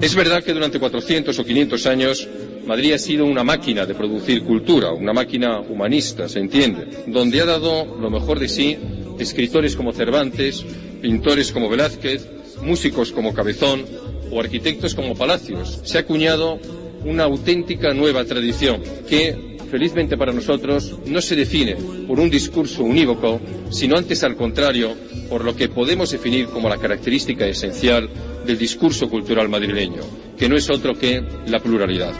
Es 0.00 0.14
verdad 0.14 0.44
que 0.44 0.52
durante 0.52 0.78
400 0.78 1.36
o 1.36 1.44
500 1.44 1.86
años 1.86 2.28
Madrid 2.64 2.92
ha 2.92 2.98
sido 2.98 3.24
una 3.24 3.42
máquina 3.42 3.86
de 3.86 3.94
producir 3.96 4.44
cultura, 4.44 4.92
una 4.92 5.12
máquina 5.12 5.58
humanista, 5.58 6.28
se 6.28 6.38
entiende, 6.38 7.04
donde 7.08 7.40
ha 7.40 7.44
dado 7.44 7.84
lo 7.84 8.08
mejor 8.08 8.38
de 8.38 8.48
sí 8.48 8.78
escritores 9.18 9.74
como 9.74 9.92
Cervantes, 9.92 10.64
pintores 11.00 11.50
como 11.50 11.68
Velázquez, 11.68 12.28
músicos 12.62 13.10
como 13.10 13.34
Cabezón 13.34 13.84
o 14.30 14.38
arquitectos 14.38 14.94
como 14.94 15.16
Palacios. 15.16 15.80
Se 15.82 15.98
ha 15.98 16.02
acuñado 16.02 16.60
una 17.04 17.24
auténtica 17.24 17.92
nueva 17.94 18.24
tradición 18.24 18.82
que, 19.08 19.58
felizmente 19.70 20.16
para 20.16 20.32
nosotros, 20.32 20.98
no 21.06 21.20
se 21.20 21.36
define 21.36 21.76
por 22.06 22.20
un 22.20 22.30
discurso 22.30 22.84
unívoco, 22.84 23.40
sino 23.70 23.96
antes 23.96 24.22
al 24.24 24.36
contrario, 24.36 24.94
por 25.28 25.44
lo 25.44 25.56
que 25.56 25.68
podemos 25.68 26.10
definir 26.10 26.46
como 26.46 26.68
la 26.68 26.78
característica 26.78 27.46
esencial 27.46 28.08
del 28.46 28.58
discurso 28.58 29.08
cultural 29.08 29.48
madrileño, 29.48 30.02
que 30.36 30.48
no 30.48 30.56
es 30.56 30.68
otro 30.70 30.94
que 30.94 31.22
la 31.46 31.58
pluralidad. 31.60 32.12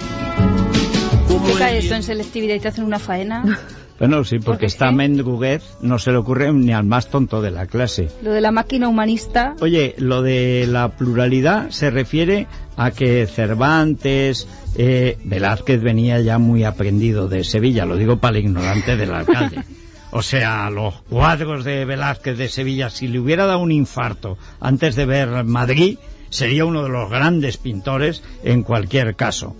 ¿Qué 1.46 1.52
cae 1.58 1.78
esto 1.78 1.94
en 1.94 2.02
selectividad 2.02 2.54
y 2.54 2.60
te 2.60 2.68
hacen 2.68 2.84
una 2.84 2.98
faena? 2.98 3.60
Bueno, 4.02 4.24
sí, 4.24 4.40
porque 4.40 4.66
está 4.66 4.90
Mendruguez, 4.90 5.62
no 5.80 5.96
se 5.96 6.10
le 6.10 6.16
ocurre 6.16 6.52
ni 6.52 6.72
al 6.72 6.82
más 6.82 7.06
tonto 7.06 7.40
de 7.40 7.52
la 7.52 7.66
clase. 7.66 8.08
Lo 8.20 8.32
de 8.32 8.40
la 8.40 8.50
máquina 8.50 8.88
humanista. 8.88 9.54
Oye, 9.60 9.94
lo 9.96 10.22
de 10.22 10.66
la 10.68 10.88
pluralidad 10.88 11.70
se 11.70 11.88
refiere 11.88 12.48
a 12.76 12.90
que 12.90 13.28
Cervantes, 13.28 14.48
eh, 14.76 15.18
Velázquez 15.22 15.80
venía 15.80 16.20
ya 16.20 16.38
muy 16.38 16.64
aprendido 16.64 17.28
de 17.28 17.44
Sevilla, 17.44 17.84
lo 17.84 17.96
digo 17.96 18.16
para 18.16 18.38
el 18.38 18.44
ignorante 18.44 18.96
del 18.96 19.14
alcalde. 19.14 19.62
O 20.14 20.20
sea, 20.20 20.68
los 20.68 21.00
cuadros 21.08 21.64
de 21.64 21.86
Velázquez 21.86 22.36
de 22.36 22.50
Sevilla, 22.50 22.90
si 22.90 23.08
le 23.08 23.18
hubiera 23.18 23.46
dado 23.46 23.60
un 23.60 23.72
infarto 23.72 24.36
antes 24.60 24.94
de 24.94 25.06
ver 25.06 25.42
Madrid, 25.44 25.96
sería 26.28 26.66
uno 26.66 26.82
de 26.82 26.90
los 26.90 27.08
grandes 27.08 27.56
pintores 27.56 28.22
en 28.44 28.62
cualquier 28.62 29.14
caso. 29.16 29.56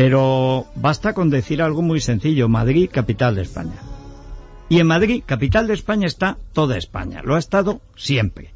Pero 0.00 0.64
basta 0.76 1.12
con 1.12 1.28
decir 1.28 1.60
algo 1.60 1.82
muy 1.82 2.00
sencillo, 2.00 2.48
Madrid, 2.48 2.88
capital 2.90 3.34
de 3.34 3.42
España. 3.42 3.76
Y 4.70 4.80
en 4.80 4.86
Madrid, 4.86 5.22
capital 5.26 5.66
de 5.66 5.74
España, 5.74 6.06
está 6.06 6.38
toda 6.54 6.78
España. 6.78 7.20
Lo 7.22 7.34
ha 7.34 7.38
estado 7.38 7.82
siempre. 7.96 8.54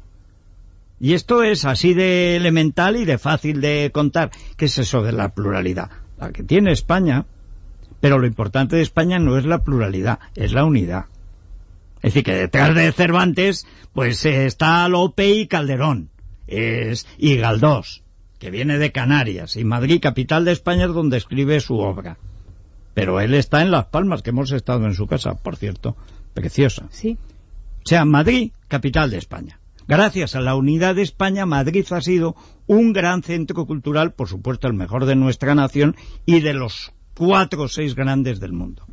Y 0.99 1.13
esto 1.13 1.43
es 1.43 1.63
así 1.65 1.93
de 1.93 2.35
elemental 2.35 2.95
y 2.95 3.05
de 3.05 3.19
fácil 3.19 3.61
de 3.61 3.91
contar. 3.93 4.31
¿Qué 4.57 4.65
es 4.65 4.79
eso 4.79 5.03
de 5.03 5.11
la 5.11 5.35
pluralidad? 5.35 5.91
La 6.17 6.31
que 6.31 6.41
tiene 6.41 6.71
España, 6.71 7.27
pero 8.01 8.17
lo 8.17 8.25
importante 8.25 8.77
de 8.77 8.81
España 8.81 9.19
no 9.19 9.37
es 9.37 9.45
la 9.45 9.63
pluralidad, 9.63 10.17
es 10.33 10.51
la 10.51 10.65
unidad. 10.65 11.05
Es 11.97 12.15
decir, 12.15 12.23
que 12.23 12.33
detrás 12.33 12.73
de 12.73 12.91
Cervantes, 12.91 13.67
pues 13.93 14.25
eh, 14.25 14.47
está 14.47 14.89
Lope 14.89 15.29
y 15.29 15.45
Calderón, 15.45 16.09
es, 16.47 17.05
y 17.19 17.35
Galdós, 17.37 18.01
que 18.39 18.51
viene 18.51 18.77
de 18.77 18.91
Canarias, 18.91 19.55
y 19.55 19.63
Madrid, 19.63 19.99
capital 20.01 20.45
de 20.45 20.51
España, 20.51 20.85
es 20.85 20.93
donde 20.93 21.17
escribe 21.17 21.59
su 21.59 21.77
obra. 21.79 22.17
Pero 22.93 23.19
él 23.19 23.33
está 23.33 23.61
en 23.61 23.71
Las 23.71 23.85
Palmas, 23.85 24.21
que 24.21 24.29
hemos 24.29 24.51
estado 24.51 24.85
en 24.85 24.93
su 24.93 25.07
casa, 25.07 25.35
por 25.35 25.55
cierto, 25.55 25.95
preciosa. 26.33 26.87
Sí. 26.91 27.17
O 27.85 27.87
sea, 27.87 28.05
Madrid, 28.05 28.51
capital 28.67 29.11
de 29.11 29.17
España. 29.17 29.59
Gracias 29.87 30.35
a 30.35 30.41
la 30.41 30.55
unidad 30.55 30.95
de 30.95 31.03
España, 31.03 31.45
Madrid 31.45 31.85
ha 31.91 32.01
sido 32.01 32.35
un 32.65 32.93
gran 32.93 33.21
centro 33.21 33.65
cultural, 33.67 34.13
por 34.13 34.27
supuesto 34.27 34.67
el 34.67 34.73
mejor 34.73 35.05
de 35.05 35.15
nuestra 35.15 35.53
nación 35.53 35.95
y 36.25 36.39
de 36.39 36.53
los 36.53 36.91
cuatro 37.13 37.63
o 37.63 37.67
seis 37.67 37.93
grandes 37.93 38.39
del 38.39 38.53
mundo. 38.53 38.85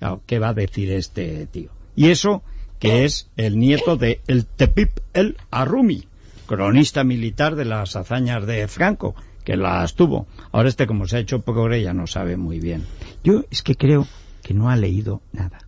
Claro, 0.00 0.22
¿Qué 0.26 0.40
va 0.40 0.48
a 0.48 0.54
decir 0.54 0.90
este 0.90 1.46
tío? 1.46 1.70
Y 1.94 2.08
eso 2.08 2.42
que 2.80 3.04
es 3.04 3.30
el 3.36 3.58
nieto 3.58 3.96
de 3.96 4.20
el 4.26 4.44
Tepip 4.44 4.98
el 5.12 5.36
Arrumi, 5.50 6.08
cronista 6.46 7.04
militar 7.04 7.54
de 7.54 7.64
las 7.64 7.96
hazañas 7.96 8.46
de 8.46 8.66
Franco, 8.68 9.14
que 9.44 9.56
las 9.56 9.94
tuvo. 9.94 10.26
Ahora 10.52 10.68
este 10.68 10.86
como 10.86 11.06
se 11.06 11.16
ha 11.16 11.20
hecho 11.20 11.40
progre 11.40 11.82
ya 11.82 11.92
no 11.92 12.06
sabe 12.06 12.36
muy 12.36 12.60
bien. 12.60 12.84
Yo 13.22 13.44
es 13.50 13.62
que 13.62 13.76
creo 13.76 14.06
que 14.42 14.54
no 14.54 14.70
ha 14.70 14.76
leído 14.76 15.22
nada 15.32 15.58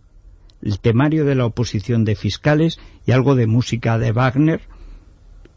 el 0.61 0.79
temario 0.79 1.25
de 1.25 1.35
la 1.35 1.45
oposición 1.45 2.05
de 2.05 2.15
fiscales 2.15 2.79
y 3.05 3.11
algo 3.11 3.35
de 3.35 3.47
música 3.47 3.97
de 3.97 4.11
Wagner 4.11 4.61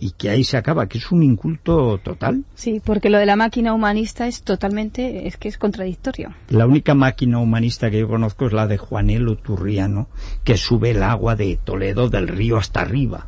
y 0.02 0.12
que 0.12 0.30
ahí 0.30 0.44
se 0.44 0.56
acaba, 0.56 0.88
que 0.88 0.96
es 0.96 1.12
un 1.12 1.22
inculto 1.22 1.98
total. 1.98 2.44
Sí, 2.54 2.80
porque 2.82 3.10
lo 3.10 3.18
de 3.18 3.26
la 3.26 3.36
máquina 3.36 3.74
humanista 3.74 4.26
es 4.26 4.42
totalmente, 4.42 5.28
es 5.28 5.36
que 5.36 5.48
es 5.48 5.58
contradictorio. 5.58 6.32
La 6.48 6.66
única 6.66 6.94
máquina 6.94 7.38
humanista 7.38 7.90
que 7.90 8.00
yo 8.00 8.08
conozco 8.08 8.46
es 8.46 8.54
la 8.54 8.66
de 8.66 8.78
Juanelo 8.78 9.36
Turriano, 9.36 10.08
que 10.42 10.56
sube 10.56 10.92
el 10.92 11.02
agua 11.02 11.36
de 11.36 11.58
Toledo 11.62 12.08
del 12.08 12.28
río 12.28 12.56
hasta 12.56 12.80
arriba. 12.80 13.26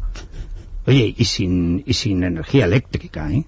Oye, 0.86 1.14
y 1.16 1.24
sin, 1.24 1.82
y 1.86 1.92
sin 1.94 2.24
energía 2.24 2.64
eléctrica, 2.64 3.30
¿eh? 3.32 3.44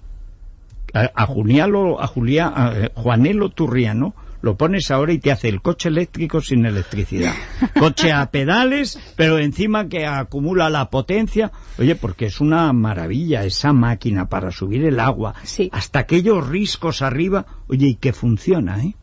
A, 0.92 1.10
a 1.14 1.24
a 1.24 2.06
Julia- 2.06 2.52
a, 2.54 2.72
eh, 2.78 2.90
Juanelo 2.94 3.48
Turriano 3.50 4.14
lo 4.42 4.56
pones 4.56 4.90
ahora 4.90 5.12
y 5.14 5.18
te 5.18 5.32
hace 5.32 5.48
el 5.48 5.62
coche 5.62 5.88
eléctrico 5.88 6.40
sin 6.42 6.66
electricidad. 6.66 7.32
Coche 7.78 8.12
a 8.12 8.30
pedales, 8.30 9.00
pero 9.16 9.38
encima 9.38 9.88
que 9.88 10.04
acumula 10.06 10.68
la 10.68 10.90
potencia. 10.90 11.50
Oye, 11.78 11.96
porque 11.96 12.26
es 12.26 12.40
una 12.42 12.70
maravilla 12.74 13.44
esa 13.44 13.72
máquina 13.72 14.28
para 14.28 14.50
subir 14.50 14.84
el 14.84 15.00
agua 15.00 15.34
hasta 15.72 15.98
aquellos 16.00 16.46
riscos 16.46 17.00
arriba. 17.00 17.46
Oye, 17.68 17.86
y 17.88 17.94
que 17.94 18.12
funciona, 18.12 18.82
¿eh? 18.84 18.94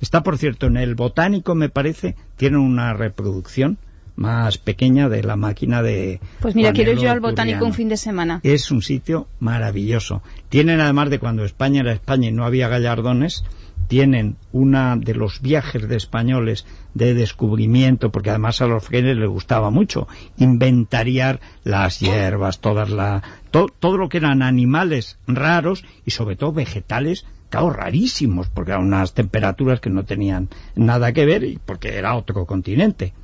Está, 0.00 0.22
por 0.24 0.36
cierto, 0.38 0.66
en 0.66 0.76
el 0.76 0.96
botánico, 0.96 1.54
me 1.54 1.68
parece, 1.68 2.16
tiene 2.36 2.58
una 2.58 2.92
reproducción 2.92 3.78
más 4.20 4.58
pequeña 4.58 5.08
de 5.08 5.22
la 5.22 5.34
máquina 5.34 5.82
de... 5.82 6.20
Pues 6.40 6.54
mira, 6.54 6.72
quiero 6.74 6.92
ir 6.92 6.98
yo 6.98 7.10
al 7.10 7.20
botánico 7.20 7.64
un 7.64 7.72
fin 7.72 7.88
de 7.88 7.96
semana. 7.96 8.40
Es 8.42 8.70
un 8.70 8.82
sitio 8.82 9.28
maravilloso. 9.40 10.22
Tienen, 10.50 10.78
además 10.80 11.08
de 11.08 11.18
cuando 11.18 11.42
España 11.44 11.80
era 11.80 11.92
España 11.92 12.28
y 12.28 12.32
no 12.32 12.44
había 12.44 12.68
gallardones, 12.68 13.44
tienen 13.88 14.36
una 14.52 14.94
de 14.96 15.14
los 15.14 15.40
viajes 15.40 15.88
de 15.88 15.96
españoles 15.96 16.66
de 16.94 17.14
descubrimiento, 17.14 18.10
porque 18.12 18.28
además 18.30 18.60
a 18.60 18.66
los 18.66 18.84
frenes 18.84 19.16
les 19.16 19.28
gustaba 19.28 19.70
mucho 19.70 20.06
inventariar 20.36 21.40
las 21.64 21.98
hierbas, 22.00 22.60
todas 22.60 22.90
la, 22.90 23.22
to- 23.50 23.68
todo 23.80 23.96
lo 23.96 24.08
que 24.08 24.18
eran 24.18 24.42
animales 24.42 25.18
raros 25.26 25.84
y 26.04 26.10
sobre 26.10 26.36
todo 26.36 26.52
vegetales, 26.52 27.24
claro, 27.48 27.70
rarísimos, 27.70 28.48
porque 28.48 28.72
eran 28.72 28.84
unas 28.86 29.14
temperaturas 29.14 29.80
que 29.80 29.90
no 29.90 30.04
tenían 30.04 30.50
nada 30.76 31.12
que 31.12 31.24
ver 31.24 31.42
y 31.44 31.58
porque 31.64 31.96
era 31.96 32.14
otro 32.16 32.44
continente. 32.44 33.14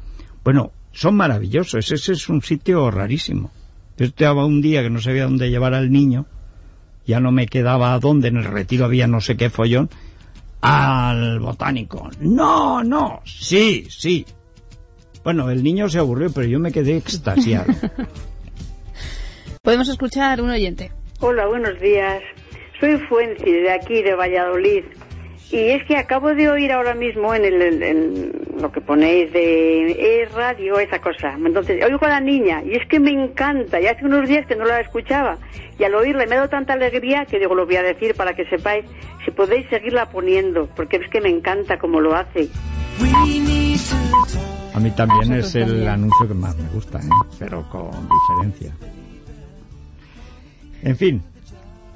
Bueno, 0.43 0.73
son 0.97 1.15
maravillosos, 1.15 1.93
ese 1.93 2.13
es 2.13 2.29
un 2.31 2.41
sitio 2.41 2.91
rarísimo. 2.91 3.51
Yo 3.99 4.07
estaba 4.07 4.47
un 4.47 4.63
día 4.63 4.83
que 4.83 4.89
no 4.89 4.99
sabía 4.99 5.25
dónde 5.25 5.51
llevar 5.51 5.75
al 5.75 5.93
niño, 5.93 6.25
ya 7.07 7.21
no 7.21 7.33
me 7.33 7.47
quedaba 7.47 7.93
a 7.93 7.99
dónde, 7.99 8.29
en 8.29 8.39
el 8.39 8.45
retiro 8.45 8.87
había 8.87 9.07
no 9.07 9.21
sé 9.21 9.37
qué 9.37 9.51
follón, 9.51 9.91
al 10.63 11.39
botánico. 11.39 12.09
No, 12.21 12.83
no, 12.83 13.21
sí, 13.25 13.87
sí. 13.91 14.25
Bueno, 15.23 15.51
el 15.51 15.63
niño 15.63 15.89
se 15.91 15.99
aburrió, 15.99 16.33
pero 16.33 16.47
yo 16.47 16.59
me 16.59 16.73
quedé 16.73 16.97
extasiado. 16.97 17.73
Podemos 19.63 19.89
escuchar 19.89 20.41
un 20.41 20.51
oyente. 20.51 20.93
Hola, 21.21 21.47
buenos 21.47 21.79
días. 21.79 22.23
Soy 22.81 22.97
Fuenci, 23.09 23.51
de 23.51 23.71
aquí, 23.71 24.03
de 24.03 24.15
Valladolid. 24.15 24.85
Y 25.53 25.59
es 25.71 25.85
que 25.85 25.97
acabo 25.97 26.35
de 26.35 26.49
oír 26.51 26.73
ahora 26.73 26.95
mismo 26.95 27.33
en, 27.33 27.45
el, 27.45 27.63
en- 27.63 27.83
en 27.83 28.33
lo 28.61 28.73
que 28.73 28.81
ponéis 28.81 29.33
de 29.33 29.93
e 29.93 30.25
radio, 30.35 30.79
esa 30.81 31.01
cosa. 31.01 31.35
Entonces, 31.35 31.83
oigo 31.85 32.05
a 32.05 32.09
la 32.09 32.21
niña 32.21 32.63
y 32.65 32.75
es 32.75 32.85
que 32.89 32.99
me 32.99 33.13
encanta. 33.13 33.81
Y 33.81 33.87
hace 33.87 34.05
unos 34.05 34.29
días 34.29 34.45
que 34.47 34.57
no 34.57 34.65
la 34.65 34.81
escuchaba. 34.81 35.39
Y 35.79 35.85
al 35.85 35.95
oírla 35.95 36.27
me 36.27 36.35
ha 36.35 36.39
dado 36.39 36.49
tanta 36.49 36.73
alegría 36.73 37.27
que 37.27 37.39
digo, 37.39 37.55
lo 37.55 37.65
voy 37.65 37.77
a 37.77 37.83
decir 37.83 38.15
para 38.17 38.35
que 38.35 38.45
sepáis 38.47 38.85
si 39.25 39.31
podéis 39.31 39.69
seguirla 39.69 40.07
poniendo, 40.11 40.67
porque 40.75 40.97
es 40.97 41.09
que 41.11 41.21
me 41.21 41.29
encanta 41.29 41.79
como 41.79 42.01
lo 42.01 42.17
hace. 42.17 42.49
A 44.75 44.81
mí 44.81 44.91
también 44.91 45.33
es 45.33 45.55
el 45.55 45.67
también. 45.69 45.89
anuncio 45.89 46.29
que 46.29 46.35
más 46.35 46.57
me 46.57 46.69
gusta, 46.71 46.99
¿eh? 46.99 47.03
pero 47.39 47.63
con 47.71 47.91
diferencia. 48.09 48.73
En 50.83 50.97
fin. 50.97 51.23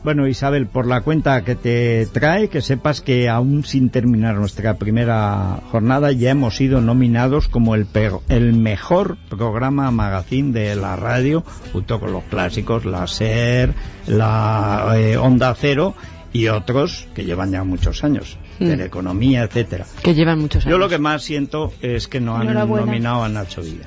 Bueno, 0.02 0.26
Isabel, 0.26 0.66
por 0.66 0.86
la 0.86 1.02
cuenta 1.02 1.44
que 1.44 1.54
te 1.56 2.06
trae, 2.06 2.48
que 2.48 2.62
sepas 2.62 3.02
que 3.02 3.28
aún 3.28 3.64
sin 3.64 3.90
terminar 3.90 4.36
nuestra 4.36 4.76
primera 4.76 5.58
jornada 5.70 6.10
ya 6.10 6.30
hemos 6.30 6.56
sido 6.56 6.80
nominados 6.80 7.48
como 7.48 7.74
el, 7.74 7.86
el 8.30 8.54
mejor 8.54 9.18
programa 9.28 9.90
magazine 9.90 10.52
de 10.58 10.74
la 10.74 10.96
radio, 10.96 11.44
junto 11.74 12.00
con 12.00 12.12
los 12.12 12.24
clásicos, 12.24 12.86
la 12.86 13.06
SER, 13.06 13.74
la 14.06 14.94
eh, 14.96 15.18
Onda 15.18 15.54
Cero 15.54 15.94
y 16.32 16.48
otros 16.48 17.06
que 17.14 17.24
llevan 17.26 17.50
ya 17.50 17.62
muchos 17.64 18.02
años, 18.02 18.38
Mm. 18.58 18.80
economía, 18.80 19.42
etcétera. 19.42 19.86
Que 20.02 20.14
llevan 20.14 20.38
muchos 20.38 20.64
años. 20.66 20.70
Yo 20.70 20.78
lo 20.78 20.88
que 20.88 20.98
más 20.98 21.22
siento 21.22 21.72
es 21.80 22.08
que 22.08 22.20
no 22.20 22.36
han 22.36 22.52
nominado 22.54 23.24
a 23.24 23.28
Nacho 23.28 23.62
Villa. 23.62 23.86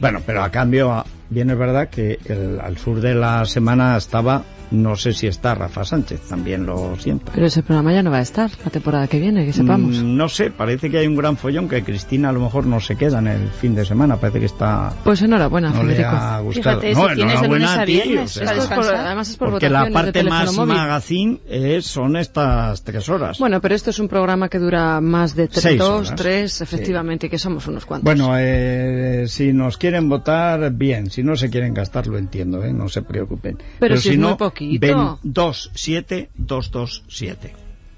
Bueno, 0.00 0.20
pero 0.26 0.42
a 0.42 0.50
cambio, 0.50 1.04
bien 1.30 1.50
es 1.50 1.58
verdad 1.58 1.88
que 1.88 2.18
el- 2.26 2.60
al 2.60 2.76
sur 2.78 3.00
de 3.00 3.14
la 3.14 3.44
semana 3.44 3.96
estaba, 3.96 4.42
no 4.82 4.96
sé 4.96 5.12
si 5.12 5.26
está 5.26 5.54
Rafa 5.54 5.84
Sánchez, 5.84 6.20
también 6.28 6.66
lo 6.66 6.96
siento. 6.98 7.32
Pero 7.34 7.46
ese 7.46 7.62
programa 7.62 7.92
ya 7.92 8.02
no 8.02 8.10
va 8.10 8.18
a 8.18 8.22
estar 8.22 8.50
la 8.64 8.70
temporada 8.70 9.06
que 9.08 9.18
viene, 9.20 9.44
que 9.46 9.52
sepamos. 9.52 9.96
Mm, 10.02 10.16
no 10.16 10.28
sé, 10.28 10.50
parece 10.50 10.90
que 10.90 10.98
hay 10.98 11.06
un 11.06 11.16
gran 11.16 11.36
follón 11.36 11.68
que 11.68 11.82
Cristina 11.82 12.28
a 12.28 12.32
lo 12.32 12.40
mejor 12.40 12.66
no 12.66 12.80
se 12.80 12.96
queda 12.96 13.18
en 13.18 13.28
el 13.28 13.48
fin 13.48 13.74
de 13.74 13.84
semana, 13.84 14.16
parece 14.16 14.40
que 14.40 14.46
está... 14.46 14.92
Pues 15.04 15.22
enhorabuena, 15.22 15.70
no 15.70 15.82
le 15.82 15.94
Federico. 15.94 16.16
ha 16.16 16.40
gustado. 16.40 16.80
Fíjate, 16.80 16.94
no, 16.94 17.06
de 17.14 17.22
enhorabuena 17.22 17.74
a 17.80 17.84
ti, 17.84 17.92
viernes, 17.92 18.36
o 18.36 18.40
sea, 18.44 18.52
es 18.54 18.66
por- 18.66 18.94
además 18.94 19.28
es 19.30 19.36
por 19.36 19.50
porque 19.50 19.70
la 19.70 19.84
de 19.84 19.90
parte 19.92 20.12
teléfono 20.12 20.40
más 20.44 20.54
móvil. 20.56 20.74
magazine 20.74 21.40
es, 21.48 21.86
son 21.86 22.16
estas 22.16 22.82
tres 22.84 23.08
horas. 23.08 23.38
Bueno, 23.38 23.60
pero 23.60 23.74
esto 23.74 23.90
es 23.90 23.98
un 23.98 24.08
programa 24.08 24.48
que 24.48 24.58
dura 24.58 25.00
más 25.00 25.34
de 25.34 25.48
tres, 25.48 25.62
Seis 25.62 25.78
dos, 25.78 26.08
horas. 26.08 26.14
tres, 26.16 26.60
efectivamente, 26.60 27.26
y 27.26 27.30
que 27.30 27.38
somos 27.38 27.66
unos 27.66 27.84
cuantos. 27.86 28.04
Bueno, 28.04 28.32
eh, 28.38 29.24
si 29.28 29.52
nos 29.52 29.76
quieren 29.76 30.08
votar, 30.08 30.72
bien. 30.72 31.10
Si 31.10 31.22
no 31.22 31.36
se 31.36 31.50
quieren 31.50 31.74
gastar, 31.74 32.06
lo 32.06 32.18
entiendo, 32.18 32.62
¿eh? 32.64 32.72
no 32.72 32.88
se 32.88 33.02
preocupen. 33.02 33.58
Pero 33.78 33.96
si 33.96 34.10
es 34.10 34.18
no, 34.18 34.28
muy 34.30 34.36
poquito. 34.36 34.63
Ven 34.78 34.96
27227. 35.22 37.54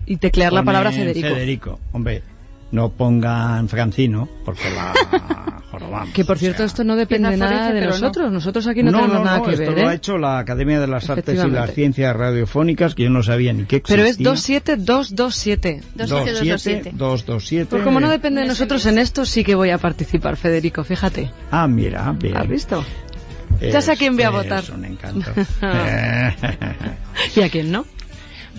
y 0.07 0.17
teclear 0.17 0.53
la 0.53 0.63
palabra 0.63 0.93
Federico. 0.93 1.29
Federico. 1.29 1.81
Hombre, 1.93 2.23
no 2.73 2.91
pongan 2.91 3.69
Francino, 3.69 4.29
porque 4.45 4.71
la 4.71 4.93
jorobamos. 5.71 6.15
Que 6.15 6.25
por 6.25 6.39
cierto, 6.39 6.65
esto 6.65 6.85
no 6.85 6.97
depende 6.97 7.37
nada 7.37 7.73
de 7.73 7.81
no. 7.81 7.89
nosotros. 7.89 8.33
Nosotros 8.33 8.67
aquí 8.67 8.83
no, 8.83 8.93
tenemos 8.93 9.25
nada 9.25 9.43
que 9.43 9.53
esto 9.53 9.73
ver. 9.73 9.83
lo 9.83 9.89
ha 9.89 9.93
¿eh? 9.93 9.97
hecho 9.97 10.19
la 10.19 10.39
Academia 10.39 10.81
de 10.81 10.87
las 10.87 11.09
Artes 11.09 11.43
y 11.45 11.49
las. 11.49 11.73
Ciencias 11.73 12.17
Radiofónicas, 12.17 12.95
que 12.95 13.05
yo 13.05 13.11
no 13.11 13.23
sabía 13.23 13.53
ni 13.53 13.65
qué 13.65 13.77
existía. 13.77 13.97
Pero 13.97 14.09
es 14.09 14.19
27227. 14.19 15.83
27227. 15.95 17.71
Pues 17.71 17.83
como 17.83 18.01
no 18.01 18.09
depende 18.09 18.43
de 18.43 18.49
nosotros 18.49 18.87
en 18.87 18.99
esto, 18.99 19.27
sí 19.27 19.45
que 19.45 19.55
voy 19.55 19.71
a 19.71 19.79
participar, 19.79 20.37
Federico, 20.37 20.85
fíjate. 20.85 21.31
Ah, 21.51 21.69
mira, 21.69 22.13
bien. 22.13 22.37
¿Has 22.37 22.49
visto? 22.49 22.85
Ya 23.61 23.81
sé 23.81 23.91
a 23.91 23.95
Es- 23.95 23.99
quién 23.99 24.15
voy 24.17 24.25
a 24.25 24.29
es 24.29 24.33
votar. 24.33 24.65
un 24.75 24.85
encanto. 24.85 25.31
¿Y 27.37 27.41
a 27.43 27.49
quién 27.51 27.71
no? 27.73 27.85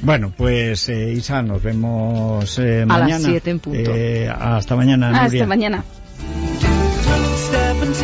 Bueno, 0.01 0.31
pues 0.35 0.89
eh, 0.89 1.11
Isa, 1.13 1.41
nos 1.41 1.61
vemos 1.63 2.57
eh, 2.59 2.83
A 2.83 2.85
mañana. 2.85 3.07
las 3.17 3.23
siete 3.23 3.49
en 3.49 3.59
punto. 3.59 3.91
Eh, 3.93 4.29
hasta 4.29 4.75
mañana, 4.75 5.09
Hasta 5.09 5.23
Nuria. 5.23 5.47
mañana. 5.47 5.83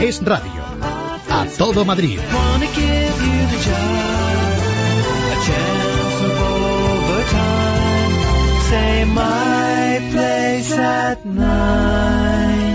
Es 0.01 0.21
radio. 0.23 0.51
A 1.29 1.45
todo 1.57 1.85
Madrid. 1.85 2.19
A. 2.19 2.59
Say 8.69 9.05
my 9.05 9.99
place 10.11 10.71
at 10.73 11.23
nine. 11.25 12.72